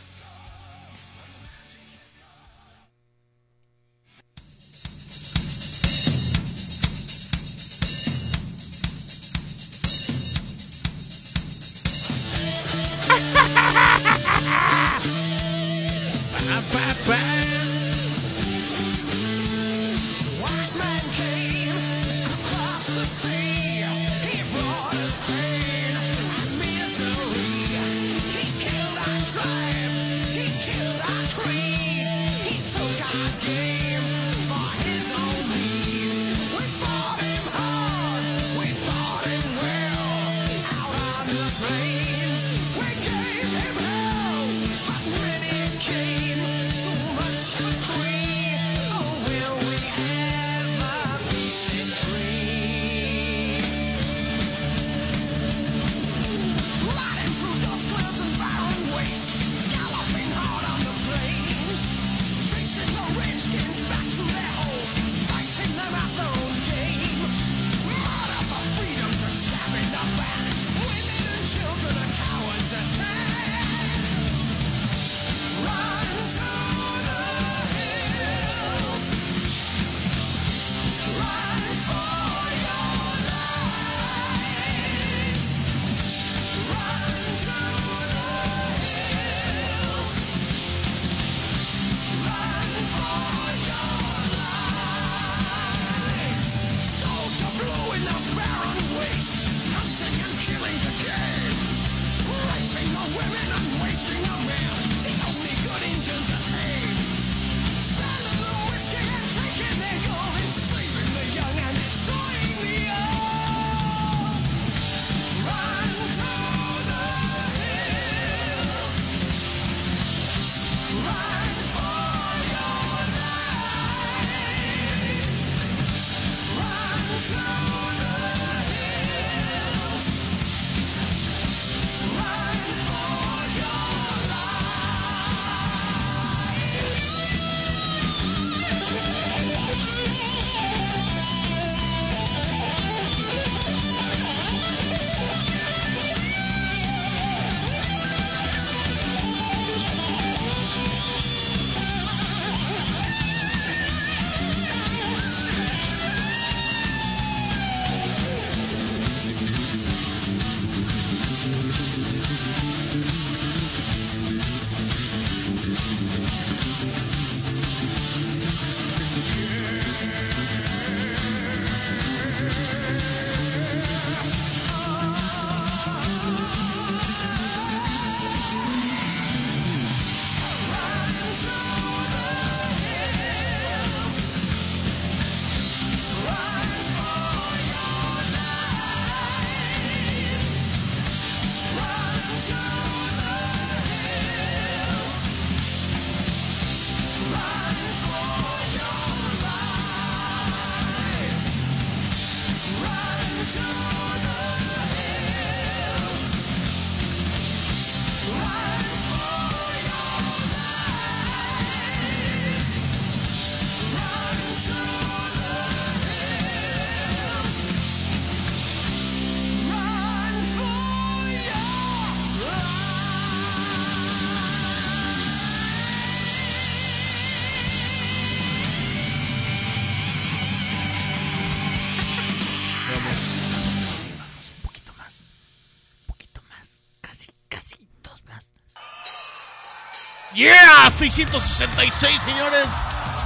[240.91, 240.99] ¡Yeah!
[240.99, 242.67] 666, señores.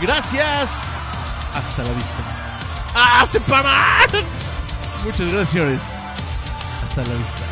[0.00, 0.96] Gracias.
[1.54, 2.18] Hasta la vista.
[2.94, 3.24] ¡Ah!
[3.26, 4.24] ¡Se pararon!
[5.04, 6.16] Muchas gracias, señores.
[6.82, 7.42] Hasta la vista.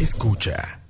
[0.00, 0.80] Escucha.